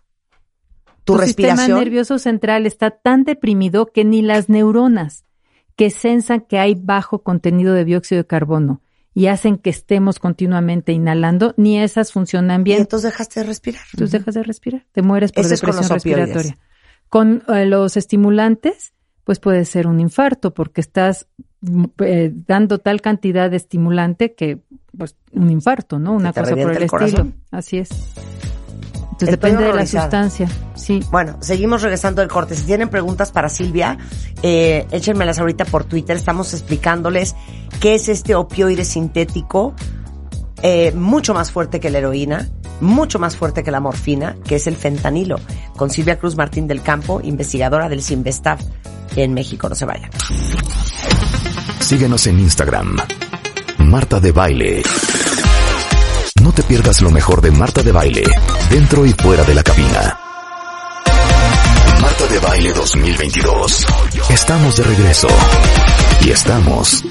tu, 1.04 1.14
sistema 1.14 1.26
respiración. 1.26 1.78
nervioso 1.78 2.18
central 2.18 2.66
está 2.66 2.90
tan 2.90 3.26
deprimido 3.26 3.88
que 3.88 4.06
ni 4.06 4.24
las 4.24 4.50
neuronas 4.50 5.26
que 5.80 5.92
sensan 5.92 6.42
que 6.42 6.60
hay 6.60 6.76
bajo 6.76 7.24
contenido 7.24 7.74
de 7.74 7.86
dióxido 7.86 8.22
de 8.24 8.28
carbono 8.28 8.82
y 9.13 9.28
hacen 9.28 9.58
que 9.58 9.70
estemos 9.70 10.20
continuamente 10.20 10.92
inhalando, 10.92 11.54
ni 11.56 11.80
esas 11.80 12.12
funcionan 12.12 12.60
Y 12.60 12.63
bien. 12.65 12.82
entonces 12.82 13.10
dejaste 13.13 13.39
de 13.39 13.46
respirar. 13.46 13.82
Entonces 13.94 14.12
dejas 14.12 14.36
de 14.36 14.44
respirar, 14.44 14.86
te 14.92 15.02
mueres 15.04 15.32
por 15.32 15.46
Ese 15.46 15.58
con 15.58 15.70
depresión 15.72 15.98
opioides. 15.98 16.20
respiratoria. 16.34 16.58
Con 17.08 17.44
eh, 17.48 17.65
los 17.65 17.96
estimulantes, 17.96 18.92
pues 19.24 19.39
puede 19.39 19.63
ser 19.63 19.88
un 19.88 20.02
infarto 20.02 20.54
porque 20.54 20.82
estás 20.82 21.28
mm, 21.62 21.86
eh, 22.00 22.34
dando 22.46 22.80
tal 22.80 23.00
cantidad 23.00 23.50
de 23.50 23.56
estimulante 23.56 24.34
que, 24.36 24.60
pues, 24.98 25.15
un 25.32 25.50
infarto, 25.50 25.98
¿no? 25.98 26.12
Una 26.12 26.34
cosa 26.34 26.52
por 26.58 26.60
el, 26.60 26.68
el 26.72 26.72
estilo. 26.72 26.89
corazón. 26.89 27.36
Así 27.52 27.78
es. 27.78 27.89
Entonces 29.20 29.36
Estoy 29.36 29.52
depende 29.52 29.72
de 29.74 29.78
la 29.78 29.86
sustancia. 29.86 30.48
Sí. 30.76 31.04
Bueno, 31.12 31.36
seguimos 31.42 31.82
regresando 31.82 32.22
del 32.22 32.30
corte. 32.30 32.56
Si 32.56 32.64
tienen 32.64 32.88
preguntas 32.88 33.34
para 33.34 33.50
Silvia, 33.50 33.98
eh, 34.44 34.88
échenmelas 34.92 35.40
ahorita 35.40 35.66
por 35.66 35.84
Twitter. 35.84 36.16
Estamos 36.16 36.54
explicándoles 36.54 37.36
qué 37.82 37.96
es 37.96 38.08
este 38.08 38.34
opioide 38.36 38.86
sintético, 38.86 39.74
eh, 40.62 40.94
mucho 40.94 41.34
más 41.34 41.52
fuerte 41.52 41.82
que 41.82 41.90
la 41.90 41.98
heroína, 41.98 42.48
mucho 42.80 43.20
más 43.20 43.36
fuerte 43.36 43.62
que 43.62 43.72
la 43.72 43.82
morfina, 43.82 44.38
que 44.46 44.56
es 44.56 44.68
el 44.68 44.78
fentanilo. 44.78 45.38
Con 45.76 45.90
Silvia 45.90 46.18
Cruz 46.18 46.38
Martín 46.38 46.66
del 46.68 46.82
Campo, 46.82 47.20
investigadora 47.22 47.90
del 47.90 48.02
Sinvestav 48.02 48.60
en 49.18 49.34
México. 49.34 49.68
No 49.68 49.76
se 49.76 49.84
vayan. 49.84 50.12
Síguenos 51.82 52.26
en 52.26 52.40
Instagram. 52.40 52.96
Marta 53.80 54.22
de 54.22 54.32
Baile. 54.32 54.82
No 56.50 56.56
te 56.56 56.64
pierdas 56.64 57.00
lo 57.04 57.12
mejor 57.12 57.42
de 57.42 57.52
Marta 57.52 57.84
de 57.84 57.92
Baile, 57.92 58.24
dentro 58.72 59.06
y 59.06 59.14
fuera 59.14 59.44
de 59.44 59.54
la 59.54 59.62
cabina. 59.62 60.20
Marta 62.02 62.26
de 62.26 62.40
Baile 62.40 62.74
2022. 62.74 63.86
Estamos 64.32 64.76
de 64.78 64.84
regreso. 64.84 65.28
Y 66.26 66.32
estamos 66.32 67.04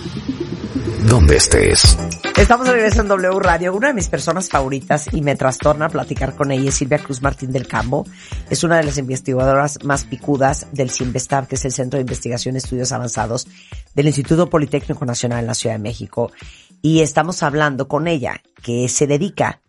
donde 1.08 1.36
estés. 1.36 1.96
Estamos 2.36 2.66
de 2.66 2.72
regreso 2.72 3.02
en 3.02 3.08
W 3.08 3.38
Radio. 3.38 3.74
Una 3.74 3.88
de 3.88 3.94
mis 3.94 4.08
personas 4.08 4.48
favoritas 4.48 5.06
y 5.12 5.22
me 5.22 5.36
trastorna 5.36 5.88
platicar 5.88 6.34
con 6.34 6.50
ella 6.50 6.70
es 6.70 6.74
Silvia 6.74 6.98
Cruz 6.98 7.22
Martín 7.22 7.52
del 7.52 7.68
Campo. 7.68 8.06
Es 8.50 8.64
una 8.64 8.78
de 8.78 8.82
las 8.82 8.98
investigadoras 8.98 9.78
más 9.84 10.04
picudas 10.04 10.66
del 10.72 10.90
CINVESTAB, 10.90 11.46
que 11.46 11.54
es 11.54 11.64
el 11.64 11.72
Centro 11.72 11.98
de 11.98 12.02
Investigación 12.02 12.56
y 12.56 12.58
Estudios 12.58 12.90
Avanzados 12.90 13.46
del 13.94 14.08
Instituto 14.08 14.50
Politécnico 14.50 15.04
Nacional 15.04 15.40
en 15.40 15.46
la 15.46 15.54
Ciudad 15.54 15.76
de 15.76 15.82
México. 15.82 16.32
Y 16.82 17.00
estamos 17.00 17.42
hablando 17.42 17.88
con 17.88 18.06
ella, 18.06 18.42
que 18.62 18.88
se 18.88 19.06
dedica 19.06 19.62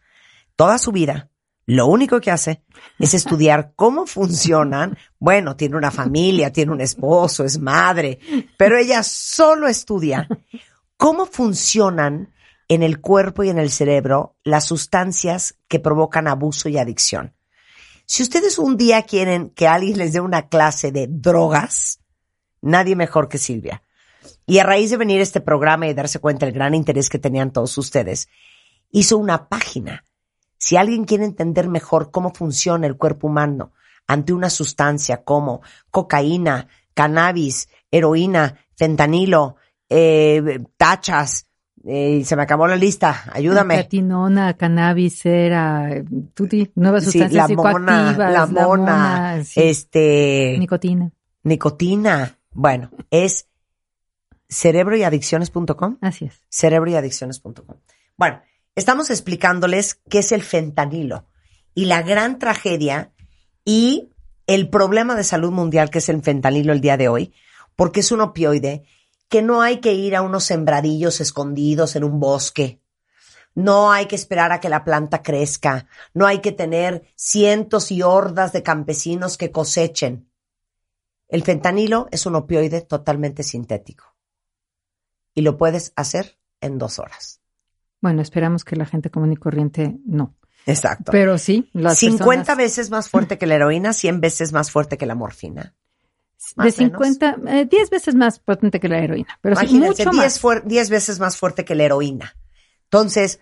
toda 0.55 0.77
su 0.77 0.91
vida, 0.91 1.29
lo 1.69 1.85
único 1.85 2.19
que 2.19 2.31
hace 2.31 2.63
es 2.97 3.13
estudiar 3.13 3.73
cómo 3.75 4.07
funcionan. 4.07 4.97
Bueno, 5.19 5.55
tiene 5.55 5.77
una 5.77 5.91
familia, 5.91 6.51
tiene 6.51 6.71
un 6.71 6.81
esposo, 6.81 7.45
es 7.45 7.59
madre, 7.59 8.17
pero 8.57 8.75
ella 8.75 9.03
solo 9.03 9.67
estudia 9.67 10.27
cómo 10.97 11.27
funcionan 11.27 12.33
en 12.67 12.81
el 12.81 12.99
cuerpo 12.99 13.43
y 13.43 13.49
en 13.49 13.59
el 13.59 13.69
cerebro 13.69 14.35
las 14.43 14.65
sustancias 14.65 15.57
que 15.67 15.79
provocan 15.79 16.27
abuso 16.27 16.69
y 16.69 16.79
adicción. 16.79 17.35
Si 18.07 18.23
ustedes 18.23 18.57
un 18.57 18.75
día 18.75 19.03
quieren 19.03 19.51
que 19.51 19.67
alguien 19.67 19.99
les 19.99 20.13
dé 20.13 20.21
una 20.21 20.49
clase 20.49 20.91
de 20.91 21.05
drogas, 21.07 21.99
nadie 22.61 22.95
mejor 22.95 23.29
que 23.29 23.37
Silvia. 23.37 23.83
Y 24.45 24.59
a 24.59 24.63
raíz 24.63 24.89
de 24.91 24.97
venir 24.97 25.19
a 25.19 25.23
este 25.23 25.41
programa 25.41 25.87
y 25.87 25.93
darse 25.93 26.19
cuenta 26.19 26.45
del 26.45 26.55
gran 26.55 26.75
interés 26.75 27.09
que 27.09 27.19
tenían 27.19 27.51
todos 27.51 27.77
ustedes, 27.77 28.29
hizo 28.91 29.17
una 29.17 29.47
página. 29.49 30.03
Si 30.57 30.75
alguien 30.77 31.05
quiere 31.05 31.25
entender 31.25 31.69
mejor 31.69 32.11
cómo 32.11 32.33
funciona 32.33 32.87
el 32.87 32.97
cuerpo 32.97 33.27
humano 33.27 33.73
ante 34.07 34.33
una 34.33 34.49
sustancia 34.49 35.23
como 35.23 35.61
cocaína, 35.91 36.67
cannabis, 36.93 37.69
heroína, 37.91 38.55
fentanilo, 38.75 39.55
eh, 39.87 40.59
tachas, 40.77 41.45
eh, 41.85 42.23
se 42.25 42.35
me 42.35 42.43
acabó 42.43 42.67
la 42.67 42.75
lista, 42.75 43.23
ayúdame. 43.31 43.75
Catinona, 43.75 44.55
cannabis, 44.55 45.25
era, 45.25 45.89
tuti, 46.33 46.71
nuevas 46.75 47.05
Sí, 47.05 47.11
sustancias 47.11 47.49
la 47.49 47.55
mona, 47.55 48.17
la 48.17 48.45
mona, 48.47 49.43
sí, 49.43 49.61
este, 49.61 50.55
nicotina. 50.59 51.11
nicotina. 51.43 52.37
Bueno, 52.51 52.91
es 53.11 53.47
cerebroyadicciones.com. 54.49 55.97
Así 56.01 56.25
es. 56.25 56.41
cerebroyadicciones.com. 56.49 57.77
Bueno, 58.17 58.41
estamos 58.75 59.09
explicándoles 59.09 60.01
qué 60.09 60.19
es 60.19 60.31
el 60.31 60.43
fentanilo 60.43 61.27
y 61.73 61.85
la 61.85 62.01
gran 62.01 62.39
tragedia 62.39 63.13
y 63.63 64.09
el 64.47 64.69
problema 64.69 65.15
de 65.15 65.23
salud 65.23 65.51
mundial 65.51 65.89
que 65.89 65.99
es 65.99 66.09
el 66.09 66.21
fentanilo 66.21 66.73
el 66.73 66.81
día 66.81 66.97
de 66.97 67.07
hoy, 67.07 67.33
porque 67.75 67.99
es 67.99 68.11
un 68.11 68.21
opioide 68.21 68.83
que 69.29 69.41
no 69.43 69.61
hay 69.61 69.77
que 69.77 69.93
ir 69.93 70.15
a 70.15 70.23
unos 70.23 70.43
sembradillos 70.43 71.21
escondidos 71.21 71.95
en 71.95 72.03
un 72.03 72.19
bosque. 72.19 72.81
No 73.53 73.91
hay 73.91 74.07
que 74.07 74.15
esperar 74.15 74.51
a 74.51 74.59
que 74.59 74.69
la 74.69 74.83
planta 74.83 75.21
crezca. 75.21 75.87
No 76.13 76.25
hay 76.25 76.39
que 76.39 76.51
tener 76.51 77.03
cientos 77.15 77.91
y 77.91 78.01
hordas 78.01 78.53
de 78.53 78.63
campesinos 78.63 79.37
que 79.37 79.51
cosechen. 79.51 80.31
El 81.27 81.43
fentanilo 81.43 82.07
es 82.11 82.25
un 82.25 82.35
opioide 82.35 82.81
totalmente 82.81 83.43
sintético. 83.43 84.08
Y 85.39 85.41
lo 85.41 85.57
puedes 85.57 85.93
hacer 85.95 86.37
en 86.59 86.77
dos 86.77 86.99
horas. 86.99 87.39
Bueno, 88.01 88.21
esperamos 88.21 88.65
que 88.65 88.75
la 88.75 88.85
gente 88.85 89.09
común 89.09 89.31
y 89.31 89.37
corriente 89.37 89.95
no. 90.05 90.35
Exacto. 90.65 91.13
Pero 91.13 91.37
sí, 91.37 91.69
las 91.71 91.97
50 91.97 92.25
personas- 92.27 92.57
veces 92.57 92.89
más 92.89 93.07
fuerte 93.09 93.37
que 93.37 93.47
la 93.47 93.55
heroína, 93.55 93.93
100 93.93 94.19
veces 94.19 94.51
más 94.51 94.69
fuerte 94.69 94.97
que 94.97 95.05
la 95.05 95.15
morfina. 95.15 95.75
más 96.57 96.75
de 96.75 96.85
o 96.85 96.87
50, 96.89 97.37
eh, 97.47 97.65
10 97.71 97.89
veces 97.89 98.15
más 98.15 98.39
potente 98.39 98.81
que 98.81 98.89
la 98.89 98.99
heroína, 98.99 99.37
pero 99.41 99.55
sí, 99.55 99.61
Imagínense, 99.65 100.05
mucho 100.05 100.09
10, 100.11 100.23
más. 100.23 100.41
fuer- 100.41 100.63
10 100.65 100.89
veces 100.89 101.19
más 101.19 101.37
fuerte 101.37 101.63
que 101.63 101.75
la 101.75 101.83
heroína. 101.85 102.35
Entonces, 102.85 103.39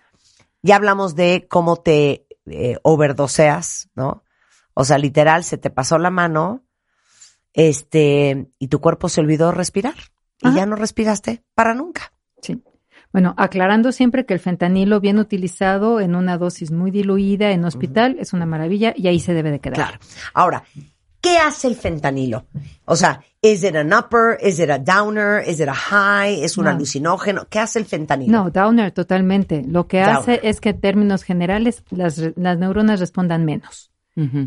ya 0.62 0.76
hablamos 0.76 1.16
de 1.16 1.46
cómo 1.50 1.76
te 1.78 2.26
eh, 2.46 2.78
overdoseas, 2.82 3.88
¿no? 3.96 4.22
O 4.74 4.84
sea, 4.84 4.98
literal, 4.98 5.42
se 5.42 5.58
te 5.58 5.70
pasó 5.70 5.98
la 5.98 6.10
mano, 6.10 6.64
este, 7.54 8.50
y 8.58 8.68
tu 8.68 8.80
cuerpo 8.80 9.08
se 9.08 9.20
olvidó 9.20 9.50
respirar. 9.52 9.94
Y 10.42 10.48
Ajá. 10.48 10.56
ya 10.58 10.66
no 10.66 10.76
respiraste 10.76 11.42
para 11.54 11.74
nunca. 11.74 12.12
Sí. 12.42 12.62
Bueno, 13.12 13.34
aclarando 13.38 13.90
siempre 13.92 14.26
que 14.26 14.34
el 14.34 14.40
fentanilo 14.40 15.00
bien 15.00 15.18
utilizado 15.18 15.98
en 16.00 16.14
una 16.14 16.36
dosis 16.38 16.70
muy 16.70 16.90
diluida 16.90 17.50
en 17.52 17.64
hospital 17.64 18.16
es 18.20 18.32
una 18.32 18.46
maravilla 18.46 18.92
y 18.96 19.08
ahí 19.08 19.18
se 19.18 19.32
debe 19.34 19.50
de 19.50 19.60
quedar. 19.60 19.76
Claro. 19.76 19.98
Ahora, 20.34 20.62
¿qué 21.20 21.38
hace 21.38 21.68
el 21.68 21.74
fentanilo? 21.74 22.44
O 22.84 22.94
sea, 22.96 23.20
¿es 23.40 23.64
it 23.64 23.74
an 23.76 23.92
upper? 23.94 24.36
¿Es 24.40 24.60
it 24.60 24.68
a 24.70 24.78
downer? 24.78 25.42
¿Es 25.46 25.58
it 25.58 25.68
a 25.68 25.74
high? 25.74 26.44
¿Es 26.44 26.58
un 26.58 26.64
No. 26.64 26.70
alucinógeno? 26.70 27.46
¿Qué 27.48 27.58
hace 27.58 27.78
el 27.78 27.86
fentanilo? 27.86 28.30
No, 28.44 28.50
Downer, 28.50 28.92
totalmente. 28.92 29.62
Lo 29.66 29.88
que 29.88 30.00
Downer. 30.00 30.16
hace 30.16 30.40
es 30.42 30.60
que 30.60 30.68
en 30.70 30.80
términos 30.80 31.22
generales 31.22 31.82
las, 31.90 32.18
las 32.36 32.58
neuronas 32.58 33.00
respondan 33.00 33.44
menos. 33.44 33.90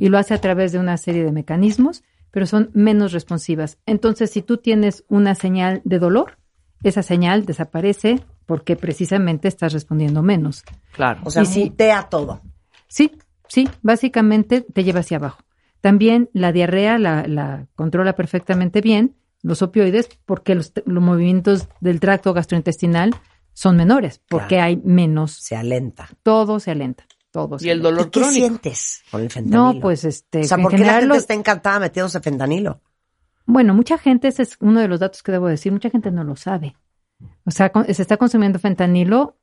Y 0.02 0.10
lo 0.10 0.18
hace 0.18 0.34
a 0.34 0.42
través 0.42 0.74
de 0.74 0.80
una 0.80 0.98
serie 0.98 1.24
de 1.24 1.32
mecanismos, 1.32 2.04
pero 2.32 2.46
son 2.46 2.72
menos 2.74 3.12
responsivas. 3.12 3.78
Entonces, 3.86 4.32
si 4.32 4.42
tú 4.42 4.58
tienes 4.58 5.04
una 5.10 5.36
señal 5.36 5.82
de 5.84 6.00
dolor, 6.00 6.38
esa 6.84 7.04
señal 7.04 7.46
desaparece 7.46 8.20
porque 8.46 8.76
precisamente 8.76 9.48
estás 9.48 9.74
respondiendo 9.74 10.24
menos. 10.24 10.64
Claro. 10.94 11.22
O 11.24 11.30
sea, 11.32 11.46
si- 11.46 11.66
mutea 11.66 12.08
todo. 12.10 12.42
Sí, 12.88 13.12
sí, 13.48 13.70
básicamente 13.82 14.62
te 14.62 14.84
lleva 14.84 15.02
hacia 15.02 15.18
abajo. 15.18 15.44
También 15.82 16.30
la 16.34 16.52
diarrea 16.52 16.98
la, 16.98 17.26
la 17.28 17.68
controla 17.76 18.16
perfectamente 18.16 18.82
bien, 18.82 19.16
los 19.44 19.62
opioides, 19.62 20.10
porque 20.26 20.54
los, 20.56 20.72
los 20.86 21.04
movimientos 21.04 21.68
del 21.80 22.00
tracto 22.00 22.34
gastrointestinal 22.34 23.16
son 23.54 23.76
menores, 23.78 24.22
porque 24.30 24.56
Claro. 24.56 24.64
hay 24.66 24.78
menos, 24.84 25.32
Se 25.34 25.56
alenta. 25.56 26.08
todo 26.24 26.60
se 26.60 26.72
alenta, 26.72 27.06
todo 27.32 27.58
se 27.60 27.68
y 27.68 27.70
el 27.70 27.82
dolor 27.82 28.08
¿Y 28.08 28.10
qué 28.12 28.20
crónico. 28.20 28.34
sientes 28.34 29.04
con 29.10 29.22
el 29.22 29.30
fentanilo? 29.32 29.74
No, 29.74 29.80
pues 29.80 30.04
este, 30.06 30.42
O 30.42 30.44
sea, 30.44 30.58
¿por 30.58 30.72
qué 30.72 30.80
la 30.80 30.94
gente 30.94 31.06
los- 31.08 31.18
está 31.18 31.34
encantada 31.34 31.80
metiéndose 31.80 32.20
fentanilo? 32.20 32.82
Bueno, 33.46 33.74
mucha 33.74 33.98
gente, 33.98 34.28
ese 34.28 34.44
es 34.44 34.58
uno 34.60 34.80
de 34.80 34.88
los 34.88 35.00
datos 35.00 35.24
que 35.24 35.32
debo 35.32 35.48
decir, 35.48 35.72
mucha 35.72 35.90
gente 35.90 36.12
no 36.12 36.24
lo 36.24 36.36
sabe. 36.36 36.76
O 37.46 37.52
sea, 37.52 37.72
se 37.94 38.02
está 38.02 38.18
consumiendo 38.18 38.60
fentanilo 38.60 39.38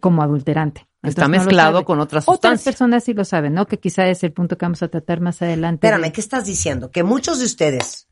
como 0.00 0.22
adulterante. 0.22 0.88
Está 1.02 1.22
Entonces, 1.26 1.46
mezclado 1.46 1.84
con 1.84 2.00
otras 2.00 2.24
Otras 2.24 2.34
sustancias. 2.36 2.64
personas 2.64 3.04
sí 3.04 3.14
lo 3.14 3.24
saben, 3.24 3.54
¿no? 3.54 3.66
Que 3.66 3.78
quizá 3.78 4.06
es 4.08 4.24
el 4.24 4.32
punto 4.32 4.58
que 4.58 4.64
vamos 4.66 4.82
a 4.82 4.88
tratar 4.88 5.20
más 5.20 5.40
adelante. 5.42 5.86
Espérame, 5.86 6.06
de- 6.06 6.12
¿qué 6.12 6.20
estás 6.20 6.44
diciendo? 6.44 6.90
Que 6.90 7.04
muchos 7.04 7.38
de 7.38 7.44
ustedes, 7.44 8.08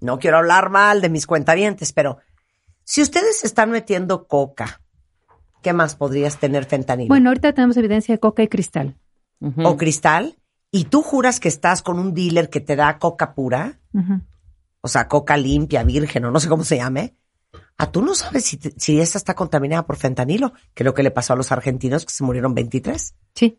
no 0.00 0.18
quiero 0.18 0.38
hablar 0.38 0.70
mal 0.70 1.00
de 1.02 1.10
mis 1.10 1.26
cuentavientes, 1.26 1.92
pero 1.92 2.18
si 2.84 3.02
ustedes 3.02 3.44
están 3.44 3.70
metiendo 3.70 4.26
coca, 4.26 4.80
¿qué 5.62 5.72
más 5.72 5.96
podrías 5.96 6.38
tener 6.38 6.64
fentanilo? 6.66 7.08
Bueno, 7.08 7.30
ahorita 7.30 7.52
tenemos 7.54 7.76
evidencia 7.76 8.14
de 8.14 8.18
coca 8.20 8.42
y 8.42 8.48
cristal. 8.48 8.96
O 9.64 9.76
cristal, 9.76 10.36
y 10.70 10.84
tú 10.84 11.02
juras 11.02 11.40
que 11.40 11.48
estás 11.48 11.82
con 11.82 11.98
un 11.98 12.14
dealer 12.14 12.48
que 12.48 12.60
te 12.60 12.76
da 12.76 12.98
coca 12.98 13.34
pura, 13.34 13.80
o 14.80 14.88
sea, 14.88 15.08
coca 15.08 15.36
limpia, 15.36 15.82
virgen, 15.84 16.24
o 16.26 16.30
no 16.30 16.38
sé 16.40 16.48
cómo 16.48 16.62
se 16.64 16.76
llame. 16.76 17.16
A 17.78 17.90
tú 17.90 18.02
no 18.02 18.14
sabes 18.14 18.44
si, 18.44 18.56
te- 18.58 18.72
si 18.78 19.00
esta 19.00 19.18
está 19.18 19.34
contaminada 19.34 19.84
por 19.86 19.96
fentanilo, 19.96 20.52
que 20.74 20.82
es 20.82 20.84
lo 20.84 20.94
que 20.94 21.02
le 21.02 21.10
pasó 21.10 21.32
a 21.32 21.36
los 21.36 21.50
argentinos 21.52 22.04
que 22.04 22.12
se 22.14 22.22
murieron 22.24 22.54
23, 22.54 23.14
Sí, 23.34 23.58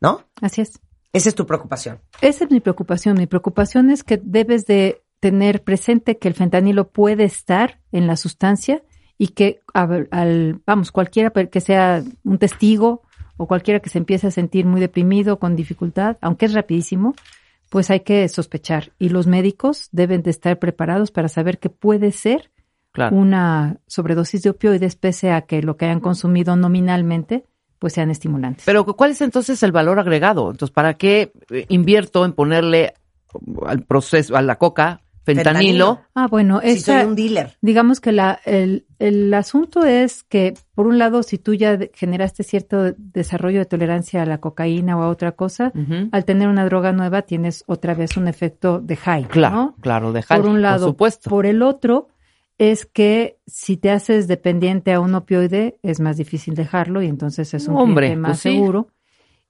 ¿no? 0.00 0.20
así 0.40 0.60
es. 0.60 0.78
Esa 1.12 1.28
es 1.28 1.34
tu 1.34 1.46
preocupación. 1.46 2.00
Esa 2.20 2.44
es 2.44 2.50
mi 2.50 2.60
preocupación. 2.60 3.16
Mi 3.18 3.26
preocupación 3.26 3.90
es 3.90 4.02
que 4.04 4.20
debes 4.22 4.66
de 4.66 5.02
tener 5.20 5.62
presente 5.64 6.18
que 6.18 6.28
el 6.28 6.34
fentanilo 6.34 6.90
puede 6.90 7.24
estar 7.24 7.80
en 7.92 8.06
la 8.06 8.16
sustancia 8.16 8.82
y 9.18 9.28
que, 9.28 9.60
al, 9.72 10.60
vamos, 10.66 10.92
cualquiera 10.92 11.30
que 11.30 11.60
sea 11.60 12.02
un 12.24 12.38
testigo 12.38 13.02
o 13.36 13.46
cualquiera 13.46 13.80
que 13.80 13.90
se 13.90 13.98
empiece 13.98 14.28
a 14.28 14.30
sentir 14.30 14.66
muy 14.66 14.80
deprimido, 14.80 15.38
con 15.38 15.56
dificultad, 15.56 16.16
aunque 16.20 16.46
es 16.46 16.54
rapidísimo, 16.54 17.14
pues 17.68 17.90
hay 17.90 18.00
que 18.00 18.28
sospechar. 18.28 18.92
Y 18.98 19.08
los 19.08 19.26
médicos 19.26 19.88
deben 19.92 20.22
de 20.22 20.30
estar 20.30 20.58
preparados 20.58 21.10
para 21.10 21.28
saber 21.28 21.58
que 21.58 21.70
puede 21.70 22.12
ser 22.12 22.50
Claro. 22.92 23.16
una 23.16 23.78
sobredosis 23.88 24.42
de 24.42 24.50
opioides, 24.50 24.94
pese 24.94 25.32
a 25.32 25.42
que 25.42 25.62
lo 25.62 25.76
que 25.76 25.86
hayan 25.86 25.98
consumido 25.98 26.54
nominalmente, 26.54 27.44
pues 27.80 27.92
sean 27.92 28.10
estimulantes. 28.10 28.64
Pero 28.64 28.84
¿cuál 28.84 29.10
es 29.10 29.20
entonces 29.20 29.60
el 29.64 29.72
valor 29.72 29.98
agregado? 29.98 30.52
Entonces, 30.52 30.72
¿para 30.72 30.94
qué 30.94 31.32
eh, 31.50 31.66
invierto 31.70 32.24
en 32.24 32.32
ponerle 32.32 32.94
al 33.66 33.82
proceso, 33.82 34.36
a 34.36 34.42
la 34.42 34.56
coca, 34.56 35.00
fentanilo? 35.24 36.00
ah, 36.14 36.26
bueno, 36.28 36.60
Si 36.62 36.80
soy 36.80 37.04
un 37.04 37.14
dealer. 37.16 37.56
Digamos 37.60 38.00
que 38.00 38.12
la, 38.12 38.38
el, 38.44 38.86
el 38.98 39.32
asunto 39.34 39.84
es 39.84 40.22
que, 40.22 40.54
por 40.74 40.86
un 40.86 40.98
lado, 40.98 41.22
si 41.22 41.38
tú 41.38 41.54
ya 41.54 41.76
de- 41.76 41.90
generaste 41.94 42.42
cierto 42.42 42.92
desarrollo 42.98 43.58
de 43.60 43.64
tolerancia 43.66 44.22
a 44.22 44.26
la 44.26 44.38
cocaína 44.38 44.96
o 44.98 45.02
a 45.02 45.08
otra 45.08 45.32
cosa, 45.32 45.72
al 46.12 46.24
tener 46.24 46.48
una 46.48 46.64
droga 46.64 46.92
nueva 46.92 47.22
tienes 47.22 47.64
otra 47.66 47.94
vez 47.94 48.16
un 48.16 48.28
efecto 48.28 48.80
de 48.80 48.96
high. 48.96 49.24
Claro, 49.28 49.56
¿no? 49.56 49.76
claro, 49.80 50.12
dejar, 50.12 50.40
por 50.40 50.48
un 50.50 50.62
lado. 50.62 50.86
por 50.86 50.92
supuesto. 50.92 51.30
Por 51.30 51.46
el 51.46 51.62
otro, 51.62 52.08
es 52.58 52.86
que 52.86 53.38
si 53.46 53.76
te 53.76 53.90
haces 53.90 54.28
dependiente 54.28 54.92
a 54.92 55.00
un 55.00 55.14
opioide, 55.14 55.78
es 55.82 55.98
más 56.00 56.16
difícil 56.16 56.54
dejarlo 56.54 57.02
y 57.02 57.06
entonces 57.08 57.52
es 57.54 57.66
un 57.66 57.76
Hombre, 57.76 58.14
más 58.16 58.32
pues 58.32 58.40
sí. 58.40 58.52
seguro. 58.52 58.88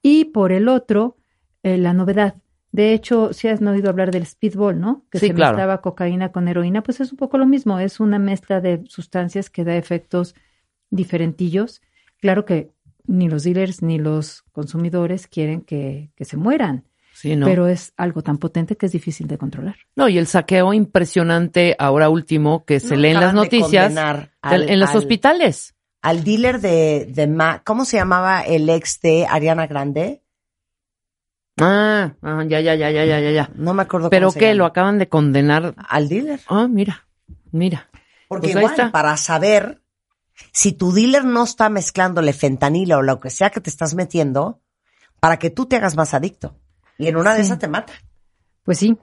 Y 0.00 0.26
por 0.26 0.52
el 0.52 0.68
otro, 0.68 1.16
eh, 1.62 1.78
la 1.78 1.92
novedad. 1.94 2.34
De 2.74 2.92
hecho, 2.92 3.32
si 3.32 3.46
has 3.46 3.62
oído 3.62 3.88
hablar 3.88 4.10
del 4.10 4.26
speedball, 4.26 4.80
¿no? 4.80 5.04
Que 5.08 5.20
Sí, 5.20 5.28
se 5.28 5.34
claro. 5.34 5.52
mezclaba 5.52 5.80
cocaína 5.80 6.32
con 6.32 6.48
heroína, 6.48 6.82
pues 6.82 6.98
es 7.00 7.12
un 7.12 7.18
poco 7.18 7.38
lo 7.38 7.46
mismo. 7.46 7.78
Es 7.78 8.00
una 8.00 8.18
mezcla 8.18 8.60
de 8.60 8.82
sustancias 8.88 9.48
que 9.48 9.62
da 9.62 9.76
efectos 9.76 10.34
diferentillos. 10.90 11.82
Claro 12.20 12.44
que 12.44 12.70
ni 13.06 13.28
los 13.28 13.44
dealers 13.44 13.82
ni 13.82 13.98
los 13.98 14.42
consumidores 14.52 15.26
quieren 15.26 15.60
que, 15.60 16.10
que 16.16 16.24
se 16.24 16.36
mueran, 16.36 16.84
Sí, 17.12 17.36
¿no? 17.36 17.46
pero 17.46 17.68
es 17.68 17.92
algo 17.96 18.22
tan 18.22 18.38
potente 18.38 18.76
que 18.76 18.86
es 18.86 18.92
difícil 18.92 19.26
de 19.28 19.38
controlar. 19.38 19.76
No, 19.94 20.08
y 20.08 20.18
el 20.18 20.26
saqueo 20.26 20.72
impresionante 20.74 21.76
ahora 21.78 22.08
último 22.08 22.64
que 22.64 22.80
se 22.80 22.96
No 22.96 23.02
lee 23.02 23.08
en 23.10 23.20
las 23.20 23.34
noticias 23.34 23.94
al- 24.42 24.68
en 24.68 24.80
los 24.80 24.90
al- 24.90 24.96
hospitales. 24.96 25.74
Al 26.02 26.24
dealer 26.24 26.60
de, 26.60 27.06
de 27.08 27.26
Ma- 27.28 27.62
¿cómo 27.64 27.84
se 27.84 27.96
llamaba 27.98 28.40
el 28.42 28.68
ex 28.68 29.00
de 29.00 29.26
Ariana 29.28 29.66
Grande? 29.68 30.22
Ah, 31.60 32.14
ah, 32.22 32.44
ya, 32.44 32.60
ya, 32.60 32.74
ya, 32.74 32.90
ya, 32.90 33.04
ya, 33.04 33.20
ya, 33.20 33.30
ya. 33.30 33.50
No 33.54 33.74
me 33.74 33.82
acuerdo 33.82 34.10
Pero 34.10 34.28
cómo 34.28 34.32
se 34.32 34.40
llama. 34.40 34.54
lo 34.54 34.66
acaban 34.66 34.98
de 34.98 35.08
condenar. 35.08 35.74
Al 35.88 36.08
dealer. 36.08 36.40
Ah, 36.48 36.66
mira, 36.68 37.06
mira. 37.52 37.88
Porque 38.28 38.48
Pues 38.48 38.56
igual, 38.56 38.72
está. 38.72 38.90
para 38.90 39.16
saber 39.16 39.80
si 40.52 40.72
tu 40.72 40.92
dealer 40.92 41.24
no 41.24 41.44
está 41.44 41.68
mezclándole 41.68 42.32
fentanilo 42.32 42.98
o 42.98 43.02
lo 43.02 43.20
que 43.20 43.30
sea 43.30 43.50
que 43.50 43.60
te 43.60 43.70
estás 43.70 43.94
metiendo, 43.94 44.60
para 45.20 45.38
que 45.38 45.50
tú 45.50 45.66
te 45.66 45.76
hagas 45.76 45.96
más 45.96 46.12
adicto. 46.12 46.56
Y 46.98 47.06
en 47.06 47.16
una 47.16 47.34
de 47.34 47.42
esas 47.42 47.58
te 47.58 47.68
mata. 47.68 47.92
Pues 48.64 48.78
sí. 48.78 48.96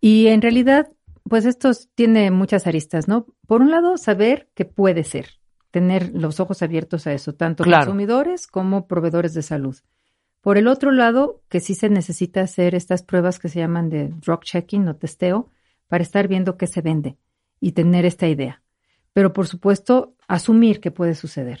Y 0.00 0.26
en 0.26 0.42
realidad, 0.42 0.90
pues 1.28 1.46
esto 1.46 1.70
tiene 1.94 2.30
muchas 2.30 2.66
aristas, 2.66 3.08
¿no? 3.08 3.26
Por 3.46 3.62
un 3.62 3.70
lado, 3.70 3.96
saber 3.96 4.50
que 4.54 4.66
puede 4.66 5.04
ser, 5.04 5.40
tener 5.70 6.10
los 6.14 6.38
ojos 6.40 6.62
abiertos 6.62 7.06
a 7.06 7.12
eso, 7.14 7.34
tanto 7.34 7.64
Claro. 7.64 7.86
consumidores 7.86 8.46
como 8.46 8.86
proveedores 8.86 9.32
de 9.32 9.42
salud. 9.42 9.76
Por 10.44 10.58
el 10.58 10.68
otro 10.68 10.92
lado, 10.92 11.40
que 11.48 11.58
sí 11.58 11.74
se 11.74 11.88
necesita 11.88 12.42
hacer 12.42 12.74
estas 12.74 13.02
pruebas 13.02 13.38
que 13.38 13.48
se 13.48 13.60
llaman 13.60 13.88
de 13.88 14.08
drug 14.08 14.40
checking 14.42 14.86
o 14.88 14.94
testeo 14.94 15.48
para 15.88 16.02
estar 16.02 16.28
viendo 16.28 16.58
qué 16.58 16.66
se 16.66 16.82
vende 16.82 17.16
y 17.60 17.72
tener 17.72 18.04
esta 18.04 18.28
idea. 18.28 18.62
Pero 19.14 19.32
por 19.32 19.46
supuesto, 19.46 20.16
asumir 20.28 20.80
que 20.80 20.90
puede 20.90 21.14
suceder. 21.14 21.60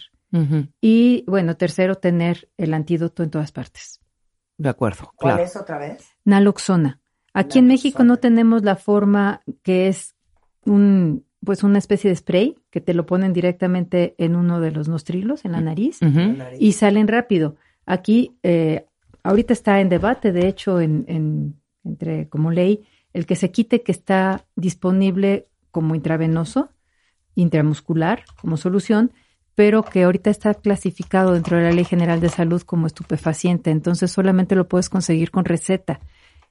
Y 0.82 1.24
bueno, 1.26 1.56
tercero, 1.56 1.94
tener 1.94 2.50
el 2.58 2.74
antídoto 2.74 3.22
en 3.22 3.30
todas 3.30 3.52
partes. 3.52 4.00
De 4.58 4.68
acuerdo, 4.68 5.12
¿Cuál 5.16 5.40
es 5.40 5.56
otra 5.56 5.78
vez? 5.78 6.06
Naloxona. 6.24 7.00
Aquí 7.32 7.60
en 7.60 7.68
México 7.68 8.04
no 8.04 8.18
tenemos 8.18 8.64
la 8.64 8.76
forma 8.76 9.40
que 9.62 9.88
es 9.88 10.14
un, 10.66 11.24
pues 11.42 11.62
una 11.62 11.78
especie 11.78 12.10
de 12.10 12.16
spray 12.16 12.58
que 12.70 12.82
te 12.82 12.92
lo 12.92 13.06
ponen 13.06 13.32
directamente 13.32 14.14
en 14.18 14.36
uno 14.36 14.60
de 14.60 14.72
los 14.72 14.88
nostrilos, 14.88 15.46
en 15.46 15.52
la 15.52 15.62
nariz, 15.62 16.00
y 16.58 16.72
salen 16.72 17.08
rápido. 17.08 17.56
Aquí, 17.86 18.36
eh, 18.42 18.86
ahorita 19.22 19.52
está 19.52 19.80
en 19.80 19.88
debate, 19.88 20.32
de 20.32 20.48
hecho, 20.48 20.80
en, 20.80 21.04
en, 21.08 21.60
entre 21.84 22.28
como 22.28 22.50
ley, 22.50 22.86
el 23.12 23.26
que 23.26 23.36
se 23.36 23.50
quite 23.50 23.82
que 23.82 23.92
está 23.92 24.44
disponible 24.56 25.46
como 25.70 25.94
intravenoso, 25.94 26.70
intramuscular, 27.34 28.24
como 28.40 28.56
solución, 28.56 29.12
pero 29.54 29.82
que 29.84 30.04
ahorita 30.04 30.30
está 30.30 30.54
clasificado 30.54 31.32
dentro 31.32 31.56
de 31.56 31.64
la 31.64 31.72
Ley 31.72 31.84
General 31.84 32.20
de 32.20 32.28
Salud 32.28 32.62
como 32.62 32.86
estupefaciente, 32.86 33.70
entonces 33.70 34.10
solamente 34.10 34.54
lo 34.56 34.68
puedes 34.68 34.88
conseguir 34.88 35.30
con 35.30 35.44
receta. 35.44 36.00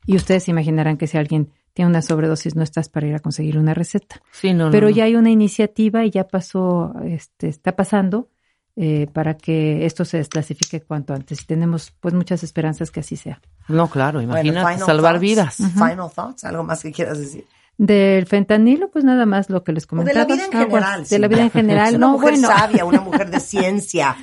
Y 0.06 0.16
ustedes 0.16 0.48
imaginarán 0.50 0.98
que 0.98 1.08
si 1.08 1.18
alguien 1.18 1.50
tiene 1.74 1.90
una 1.90 2.02
sobredosis 2.02 2.56
no 2.56 2.64
estás 2.64 2.90
para 2.90 3.08
ir 3.08 3.16
a 3.16 3.20
conseguir 3.20 3.58
una 3.58 3.74
receta. 3.74 4.22
Sí, 4.32 4.54
no, 4.54 4.70
Pero 4.72 4.90
no. 4.90 4.96
ya 4.96 5.06
hay 5.06 5.16
una 5.16 5.32
iniciativa 5.32 6.06
y 6.06 6.12
ya 6.12 6.28
pasó, 6.28 6.94
este, 7.04 7.48
está 7.48 7.76
pasando 7.76 8.30
eh, 8.76 9.08
para 9.14 9.36
que 9.36 9.86
esto 9.86 10.04
se 10.06 10.18
desclasifique 10.18 10.82
cuanto 10.82 11.14
antes. 11.14 11.42
Y 11.42 11.46
tenemos 11.46 11.94
pues 12.00 12.14
muchas 12.14 12.44
esperanzas 12.44 12.92
que 12.92 13.00
así 13.02 13.16
sea. 13.16 13.40
No, 13.68 13.90
claro, 13.90 14.22
imagínate, 14.22 14.74
final 14.74 14.86
salvar 14.88 15.14
thoughts. 15.14 15.22
vidas. 15.22 15.56
Final 15.58 16.12
thoughts, 16.14 16.44
algo 16.44 16.64
más 16.64 16.82
que 16.84 16.92
quieras 16.92 17.20
decir. 17.20 17.46
Del 17.78 18.26
fentanilo, 18.28 18.92
pues 18.92 19.04
nada 19.04 19.26
más 19.26 19.50
lo 19.50 19.64
que 19.64 19.72
les 19.74 19.84
O 19.84 19.86
de 19.86 19.90
comentaba. 19.90 20.20
la 20.20 20.26
vida 20.36 20.46
en 20.46 20.56
Aguas, 20.58 20.84
general. 20.84 21.08
de 21.08 21.20
la 21.20 21.28
vida 21.28 21.42
en 21.44 21.52
general. 21.60 21.96
Una 21.96 22.06
no, 22.08 22.12
mujer 22.14 22.32
bueno. 22.34 22.48
sabia, 22.48 22.86
una 22.86 23.02
mujer 23.02 23.30
de 23.32 23.40
ciencia. 23.40 24.16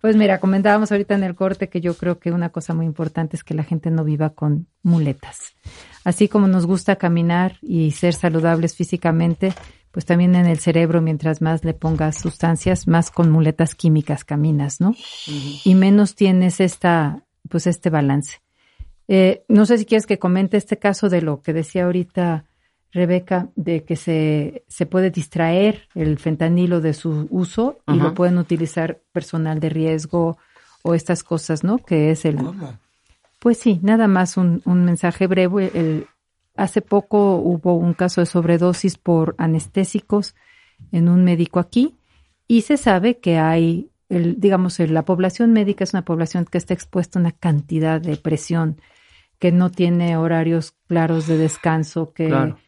Pues 0.00 0.14
mira, 0.16 0.38
comentábamos 0.40 0.92
ahorita 0.92 1.14
en 1.14 1.24
el 1.24 1.34
corte 1.34 1.68
que 1.68 1.80
yo 1.80 1.94
creo 1.94 2.18
que 2.18 2.30
una 2.32 2.50
cosa 2.50 2.74
muy 2.74 2.86
importante 2.86 3.36
es 3.36 3.42
que 3.44 3.54
la 3.54 3.64
gente 3.64 3.90
no 3.90 4.04
viva 4.04 4.30
con 4.30 4.66
muletas. 4.82 5.54
Así 6.04 6.28
como 6.28 6.46
nos 6.46 6.64
gusta 6.66 6.96
caminar 6.96 7.56
y 7.60 7.90
ser 7.90 8.14
saludables 8.14 8.76
físicamente, 8.76 9.52
pues 9.96 10.04
también 10.04 10.34
en 10.34 10.44
el 10.44 10.58
cerebro, 10.58 11.00
mientras 11.00 11.40
más 11.40 11.64
le 11.64 11.72
pongas 11.72 12.18
sustancias, 12.18 12.86
más 12.86 13.10
con 13.10 13.30
muletas 13.30 13.74
químicas 13.74 14.24
caminas, 14.24 14.78
¿no? 14.78 14.94
Y 15.64 15.74
menos 15.74 16.14
tienes 16.14 16.60
esta, 16.60 17.24
pues 17.48 17.66
este 17.66 17.88
balance. 17.88 18.42
Eh, 19.08 19.42
no 19.48 19.64
sé 19.64 19.78
si 19.78 19.86
quieres 19.86 20.04
que 20.04 20.18
comente 20.18 20.58
este 20.58 20.76
caso 20.78 21.08
de 21.08 21.22
lo 21.22 21.40
que 21.40 21.54
decía 21.54 21.86
ahorita 21.86 22.44
Rebeca, 22.92 23.48
de 23.56 23.84
que 23.84 23.96
se, 23.96 24.66
se 24.68 24.84
puede 24.84 25.10
distraer 25.10 25.88
el 25.94 26.18
fentanilo 26.18 26.82
de 26.82 26.92
su 26.92 27.26
uso 27.30 27.78
y 27.86 27.94
lo 27.94 28.12
pueden 28.12 28.36
utilizar 28.36 29.00
personal 29.12 29.60
de 29.60 29.70
riesgo 29.70 30.36
o 30.82 30.92
estas 30.92 31.22
cosas, 31.22 31.64
¿no? 31.64 31.78
Que 31.78 32.10
es 32.10 32.26
el... 32.26 32.38
Pues 33.38 33.56
sí, 33.56 33.80
nada 33.82 34.08
más 34.08 34.36
un, 34.36 34.60
un 34.66 34.84
mensaje 34.84 35.26
breve. 35.26 35.70
El, 35.72 36.06
hace 36.56 36.82
poco 36.82 37.36
hubo 37.36 37.74
un 37.76 37.94
caso 37.94 38.20
de 38.20 38.26
sobredosis 38.26 38.98
por 38.98 39.34
anestésicos 39.38 40.34
en 40.92 41.08
un 41.08 41.24
médico 41.24 41.58
aquí 41.58 41.96
y 42.48 42.62
se 42.62 42.76
sabe 42.76 43.18
que 43.18 43.38
hay, 43.38 43.90
el, 44.08 44.38
digamos, 44.40 44.78
el- 44.80 44.94
la 44.94 45.04
población 45.04 45.52
médica 45.52 45.84
es 45.84 45.92
una 45.94 46.04
población 46.04 46.44
que 46.44 46.58
está 46.58 46.74
expuesta 46.74 47.18
a 47.18 47.22
una 47.22 47.32
cantidad 47.32 48.00
de 48.00 48.16
presión, 48.16 48.80
que 49.38 49.52
no 49.52 49.70
tiene 49.70 50.16
horarios 50.16 50.74
claros 50.86 51.26
de 51.26 51.36
descanso, 51.38 52.12
que 52.12 52.28
Claro. 52.28 52.58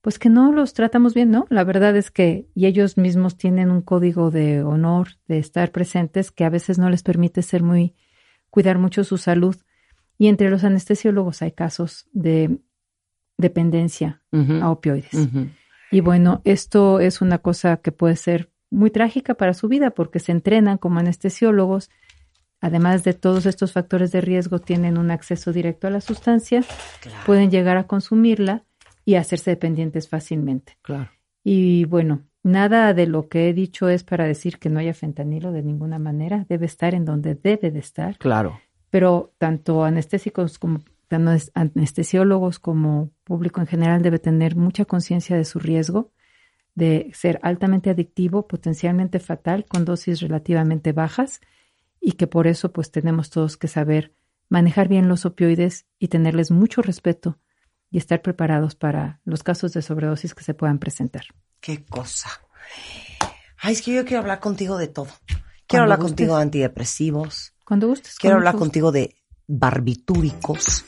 pues 0.00 0.18
que 0.18 0.28
no 0.28 0.52
los 0.52 0.74
tratamos 0.74 1.14
bien, 1.14 1.30
¿no? 1.30 1.46
La 1.48 1.64
verdad 1.64 1.96
es 1.96 2.10
que 2.10 2.46
y 2.54 2.66
ellos 2.66 2.98
mismos 2.98 3.36
tienen 3.36 3.70
un 3.70 3.80
código 3.80 4.30
de 4.30 4.62
honor 4.62 5.08
de 5.28 5.38
estar 5.38 5.70
presentes 5.72 6.30
que 6.30 6.44
a 6.44 6.50
veces 6.50 6.78
no 6.78 6.90
les 6.90 7.02
permite 7.02 7.40
ser 7.42 7.62
muy 7.62 7.94
cuidar 8.50 8.78
mucho 8.78 9.02
su 9.02 9.16
salud. 9.18 9.56
Y 10.18 10.28
entre 10.28 10.50
los 10.50 10.62
anestesiólogos 10.62 11.40
hay 11.42 11.52
casos 11.52 12.06
de 12.12 12.58
dependencia 13.38 14.22
a 14.32 14.70
opioides. 14.70 15.28
Y 15.90 16.00
bueno, 16.00 16.40
esto 16.44 17.00
es 17.00 17.20
una 17.20 17.38
cosa 17.38 17.76
que 17.76 17.92
puede 17.92 18.16
ser 18.16 18.50
muy 18.70 18.90
trágica 18.90 19.34
para 19.34 19.54
su 19.54 19.68
vida 19.68 19.90
porque 19.90 20.18
se 20.18 20.32
entrenan 20.32 20.78
como 20.78 20.98
anestesiólogos. 20.98 21.90
Además 22.60 23.04
de 23.04 23.12
todos 23.12 23.46
estos 23.46 23.72
factores 23.72 24.10
de 24.10 24.20
riesgo, 24.20 24.58
tienen 24.58 24.98
un 24.98 25.10
acceso 25.10 25.52
directo 25.52 25.86
a 25.86 25.90
la 25.90 26.00
sustancia, 26.00 26.64
pueden 27.26 27.50
llegar 27.50 27.76
a 27.76 27.86
consumirla 27.86 28.64
y 29.04 29.16
hacerse 29.16 29.50
dependientes 29.50 30.08
fácilmente. 30.08 30.78
Claro. 30.82 31.10
Y 31.44 31.84
bueno, 31.84 32.22
nada 32.42 32.94
de 32.94 33.06
lo 33.06 33.28
que 33.28 33.48
he 33.48 33.52
dicho 33.52 33.88
es 33.88 34.02
para 34.02 34.24
decir 34.24 34.58
que 34.58 34.70
no 34.70 34.80
haya 34.80 34.94
fentanilo 34.94 35.52
de 35.52 35.62
ninguna 35.62 35.98
manera. 35.98 36.46
Debe 36.48 36.66
estar 36.66 36.94
en 36.94 37.04
donde 37.04 37.34
debe 37.34 37.70
de 37.70 37.80
estar. 37.80 38.16
Claro. 38.18 38.60
Pero 38.88 39.34
tanto 39.38 39.84
anestésicos 39.84 40.58
como 40.58 40.80
tanto 41.08 41.30
anes- 41.30 41.50
anestesiólogos 41.54 42.58
como 42.58 43.10
público 43.24 43.60
en 43.60 43.66
general 43.66 44.02
debe 44.02 44.18
tener 44.18 44.56
mucha 44.56 44.84
conciencia 44.84 45.36
de 45.36 45.44
su 45.44 45.58
riesgo 45.58 46.12
de 46.74 47.10
ser 47.14 47.38
altamente 47.42 47.90
adictivo, 47.90 48.48
potencialmente 48.48 49.20
fatal, 49.20 49.64
con 49.66 49.84
dosis 49.84 50.20
relativamente 50.20 50.92
bajas 50.92 51.40
y 52.00 52.12
que 52.12 52.26
por 52.26 52.46
eso 52.48 52.72
pues 52.72 52.90
tenemos 52.90 53.30
todos 53.30 53.56
que 53.56 53.68
saber 53.68 54.12
manejar 54.48 54.88
bien 54.88 55.08
los 55.08 55.24
opioides 55.24 55.86
y 56.00 56.08
tenerles 56.08 56.50
mucho 56.50 56.82
respeto 56.82 57.38
y 57.90 57.98
estar 57.98 58.22
preparados 58.22 58.74
para 58.74 59.20
los 59.24 59.44
casos 59.44 59.72
de 59.72 59.82
sobredosis 59.82 60.34
que 60.34 60.42
se 60.42 60.52
puedan 60.54 60.80
presentar. 60.80 61.22
Qué 61.60 61.84
cosa. 61.84 62.28
Ay, 63.58 63.74
es 63.74 63.82
que 63.82 63.94
yo 63.94 64.04
quiero 64.04 64.20
hablar 64.22 64.40
contigo 64.40 64.76
de 64.76 64.88
todo. 64.88 65.06
Quiero 65.26 65.38
Cuando 65.68 65.82
hablar 65.84 65.98
gustes. 65.98 66.10
contigo 66.12 66.36
de 66.36 66.42
antidepresivos. 66.42 67.54
Cuando 67.64 67.86
gustes. 67.86 68.16
Quiero 68.18 68.36
hablar 68.36 68.56
contigo 68.56 68.90
de 68.92 69.14
barbitúricos. 69.46 70.84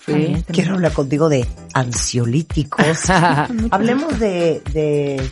Quiero 0.53 0.75
hablar 0.75 0.93
contigo 0.93 1.29
de 1.29 1.47
ansiolíticos. 1.75 3.09
Hablemos 3.71 4.19
de, 4.19 4.63
de, 4.73 5.31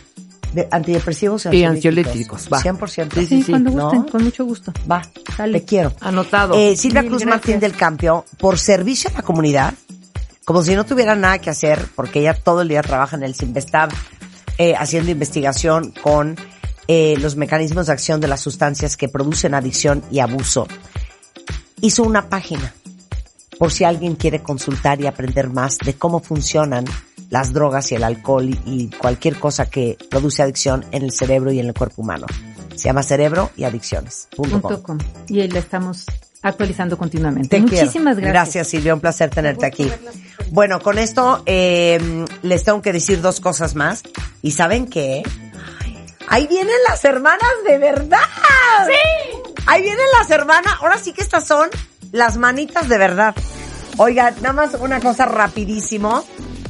de 0.53 0.67
antidepresivos 0.71 1.45
y 1.47 1.57
Y 1.57 1.63
ansiolíticos. 1.63 2.45
ansiolíticos, 2.45 2.49
va. 2.53 2.61
100%. 3.09 3.13
Sí, 3.13 3.25
Sí, 3.25 3.43
sí, 3.43 3.51
cuando 3.51 3.71
¿no? 3.71 3.83
gusten, 3.83 4.03
con 4.03 4.23
mucho 4.23 4.45
gusto. 4.45 4.73
Va, 4.89 5.01
Dale. 5.37 5.59
te 5.59 5.65
quiero. 5.65 5.93
Anotado. 6.01 6.53
Eh, 6.55 6.75
Silvia 6.75 7.01
Mil 7.01 7.11
Cruz 7.11 7.21
gracias. 7.23 7.41
Martín 7.41 7.59
del 7.59 7.73
Campio, 7.75 8.25
por 8.37 8.57
servicio 8.59 9.09
a 9.09 9.13
la 9.13 9.21
comunidad, 9.21 9.73
como 10.45 10.61
si 10.61 10.75
no 10.75 10.85
tuviera 10.85 11.15
nada 11.15 11.39
que 11.39 11.49
hacer, 11.49 11.87
porque 11.95 12.19
ella 12.19 12.33
todo 12.35 12.61
el 12.61 12.67
día 12.67 12.81
trabaja 12.83 13.15
en 13.15 13.23
el 13.23 13.33
Sinvestab, 13.33 13.89
eh, 14.59 14.75
haciendo 14.77 15.09
investigación 15.11 15.91
con 16.03 16.35
eh, 16.87 17.15
los 17.19 17.35
mecanismos 17.35 17.87
de 17.87 17.93
acción 17.93 18.21
de 18.21 18.27
las 18.27 18.41
sustancias 18.41 18.95
que 18.95 19.09
producen 19.09 19.55
adicción 19.55 20.03
y 20.11 20.19
abuso. 20.19 20.67
Hizo 21.81 22.03
una 22.03 22.29
página, 22.29 22.73
por 23.57 23.71
si 23.71 23.83
alguien 23.83 24.15
quiere 24.15 24.41
consultar 24.41 25.01
y 25.01 25.07
aprender 25.07 25.49
más 25.49 25.77
de 25.79 25.93
cómo 25.93 26.19
funcionan 26.19 26.85
las 27.29 27.53
drogas 27.53 27.91
y 27.91 27.95
el 27.95 28.03
alcohol 28.03 28.49
y, 28.65 28.89
cualquier 28.89 29.39
cosa 29.39 29.65
que 29.65 29.97
produce 30.09 30.43
adicción 30.43 30.85
en 30.91 31.03
el 31.03 31.11
cerebro 31.11 31.51
y 31.51 31.59
en 31.59 31.67
el 31.67 31.73
cuerpo 31.73 32.01
humano. 32.01 32.27
Se 32.75 32.85
llama 32.85 33.03
cerebro 33.03 33.51
y 33.55 33.63
adicciones. 33.63 34.27
punto 34.35 34.61
com. 34.61 34.71
Punto 34.71 34.83
com. 34.83 34.97
Y 35.27 35.41
ahí 35.41 35.47
la 35.47 35.59
estamos 35.59 36.05
actualizando 36.41 36.97
continuamente. 36.97 37.49
Te 37.49 37.61
Muchísimas 37.61 38.15
quiero. 38.15 38.29
gracias. 38.29 38.67
Silvia. 38.67 38.93
Un 38.93 38.99
placer 38.99 39.29
tenerte 39.29 39.65
aquí. 39.65 39.91
Bueno, 40.51 40.79
con 40.79 40.99
esto 40.99 41.41
eh, 41.45 42.25
les 42.43 42.63
tengo 42.63 42.81
que 42.81 42.93
decir 42.93 43.21
dos 43.21 43.39
cosas 43.39 43.75
más. 43.75 44.03
¿Y 44.41 44.51
saben 44.51 44.87
qué? 44.87 45.23
Ahí 46.27 46.47
vienen 46.47 46.75
las 46.87 47.03
hermanas 47.05 47.49
de 47.67 47.77
verdad. 47.77 48.19
¡Sí! 48.87 49.53
Ahí 49.65 49.81
vienen 49.81 50.05
las 50.19 50.29
hermanas. 50.29 50.73
Ahora 50.81 50.97
sí 50.97 51.13
que 51.13 51.21
estas 51.21 51.47
son 51.47 51.69
las 52.15 52.37
manitas 52.37 52.87
de 52.87 52.97
verdad. 52.97 53.35
Oigan, 53.97 54.35
nada 54.41 54.53
más 54.53 54.75
una 54.79 54.99
cosa 54.99 55.25
rapidísimo. 55.25 56.23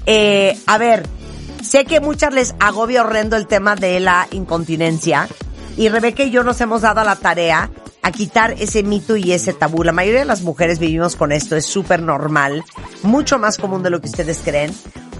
Eh, 0.05 0.57
a 0.65 0.77
ver, 0.77 1.07
sé 1.61 1.85
que 1.85 1.99
muchas 1.99 2.33
les 2.33 2.55
agobia 2.59 3.01
horrendo 3.01 3.37
el 3.37 3.47
tema 3.47 3.75
de 3.75 3.99
la 3.99 4.27
incontinencia. 4.31 5.27
Y 5.77 5.89
Rebeca 5.89 6.23
y 6.23 6.31
yo 6.31 6.43
nos 6.43 6.59
hemos 6.61 6.81
dado 6.81 7.01
a 7.01 7.03
la 7.03 7.15
tarea 7.15 7.69
a 8.01 8.11
quitar 8.11 8.55
ese 8.59 8.83
mito 8.83 9.15
y 9.17 9.33
ese 9.33 9.53
tabú. 9.53 9.83
La 9.83 9.91
mayoría 9.91 10.19
de 10.19 10.25
las 10.25 10.41
mujeres 10.41 10.79
vivimos 10.79 11.15
con 11.15 11.31
esto, 11.31 11.55
es 11.55 11.65
súper 11.65 12.01
normal, 12.01 12.63
mucho 13.03 13.37
más 13.39 13.57
común 13.57 13.83
de 13.83 13.89
lo 13.89 14.01
que 14.01 14.07
ustedes 14.07 14.39
creen. 14.43 14.73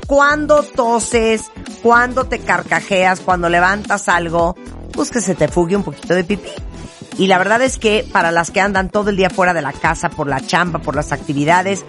Cuando 0.08 0.64
toses, 0.64 1.52
cuando 1.82 2.26
te 2.26 2.40
carcajeas, 2.40 3.22
cuando 3.22 3.50
levantas 3.50 4.08
algo, 4.08 4.56
pues 4.92 5.10
que 5.10 5.22
se 5.22 5.36
te 5.36 5.48
fugue 5.48 5.76
un 5.76 5.84
poquito 5.84 6.14
de 6.14 6.24
pipí. 6.24 6.50
Y 7.18 7.28
la 7.28 7.38
verdad 7.38 7.62
es 7.62 7.78
que 7.78 8.06
para 8.12 8.32
las 8.32 8.52
que 8.52 8.62
andan 8.62 8.90
todo 8.90 9.10
el 9.10 9.18
día 9.18 9.30
fuera 9.30 9.54
de 9.54 9.62
la 9.62 9.74
casa, 9.74 10.10
por 10.10 10.28
la 10.28 10.42
chamba, 10.42 10.80
por 10.80 10.96
las 10.96 11.12
actividades, 11.12 11.86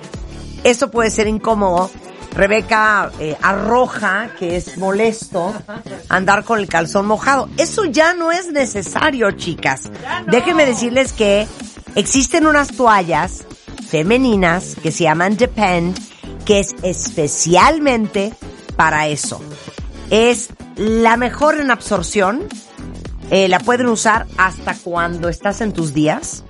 eso 0.64 0.90
puede 0.90 1.10
ser 1.10 1.26
incómodo. 1.26 1.90
Rebeca 2.32 3.10
eh, 3.18 3.34
arroja 3.40 4.30
que 4.38 4.56
es 4.56 4.76
molesto 4.76 5.54
andar 6.08 6.44
con 6.44 6.58
el 6.58 6.68
calzón 6.68 7.06
mojado. 7.06 7.48
Eso 7.56 7.86
ya 7.86 8.12
no 8.12 8.30
es 8.30 8.52
necesario, 8.52 9.30
chicas. 9.32 9.90
Déjenme 10.26 10.66
decirles 10.66 11.12
que 11.12 11.48
existen 11.94 12.46
unas 12.46 12.68
toallas 12.76 13.44
femeninas 13.88 14.76
que 14.82 14.92
se 14.92 15.04
llaman 15.04 15.36
Depend, 15.36 15.96
que 16.44 16.60
es 16.60 16.74
especialmente 16.82 18.34
para 18.76 19.06
eso. 19.06 19.40
Es 20.10 20.50
la 20.76 21.16
mejor 21.16 21.58
en 21.58 21.70
absorción. 21.70 22.42
Eh, 23.30 23.48
la 23.48 23.58
pueden 23.60 23.86
usar 23.88 24.26
hasta 24.36 24.74
cuando 24.74 25.28
estás 25.28 25.60
en 25.60 25.72
tus 25.72 25.94
días. 25.94 26.44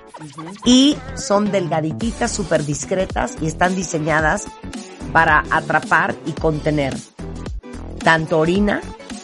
Y 0.64 0.96
son 1.14 1.52
delgadititas, 1.52 2.32
súper 2.32 2.64
discretas 2.64 3.34
y 3.40 3.46
están 3.46 3.76
diseñadas 3.76 4.46
para 5.12 5.44
atrapar 5.50 6.14
y 6.24 6.32
contener 6.32 6.96
tanto 8.02 8.38
orina 8.38 8.80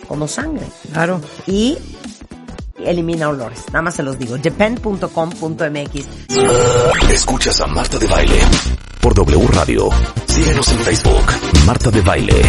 como 0.07 0.29
sangre. 0.29 0.67
Claro. 0.93 1.21
Y 1.47 1.79
elimina 2.85 3.29
olores. 3.29 3.65
Nada 3.69 3.83
más 3.83 3.95
se 3.95 4.03
los 4.03 4.19
digo. 4.19 4.37
Depend.com.mx. 4.37 6.07
Escuchas 7.11 7.61
a 7.61 7.67
Marta 7.67 7.99
de 7.99 8.07
Baile 8.07 8.41
por 9.01 9.15
W 9.15 9.47
Radio. 9.49 9.89
Síguenos 10.27 10.69
en 10.73 10.79
Facebook, 10.79 11.27
Marta 11.67 11.91
de 11.91 12.01
Baile. 12.01 12.43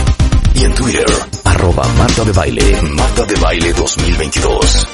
Y 0.55 0.63
en 0.63 0.73
Twitter, 0.75 1.05
arroba 1.63 1.87
Marta 1.97 2.25
de 2.25 2.31
Baile, 2.33 2.81
Marta 2.81 3.25
de 3.25 3.35
Baile 3.35 3.71
2022. 3.71 4.87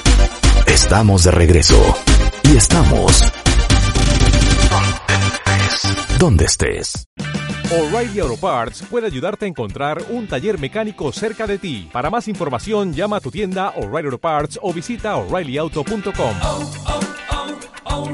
Estamos 0.68 1.24
de 1.24 1.32
regreso 1.32 1.96
y 2.44 2.58
estamos 2.58 3.24
donde 6.20 6.46
estés. 6.46 7.08
O'Reilly 7.72 8.20
Auto 8.20 8.38
Parts 8.38 8.84
puede 8.88 9.08
ayudarte 9.08 9.46
a 9.46 9.48
encontrar 9.48 10.04
un 10.10 10.28
taller 10.28 10.60
mecánico 10.60 11.12
cerca 11.12 11.48
de 11.48 11.58
ti. 11.58 11.90
Para 11.92 12.12
más 12.12 12.28
información, 12.28 12.94
llama 12.94 13.18
a 13.18 13.20
tu 13.20 13.32
tienda 13.32 13.70
O'Reilly 13.76 14.06
Auto 14.08 14.20
Parts 14.20 14.60
o 14.62 14.72
visita 14.72 15.16
oreillyauto.com. 15.16 16.36
Oh, 16.44 16.72
oh, 16.86 17.00
oh, 17.86 18.10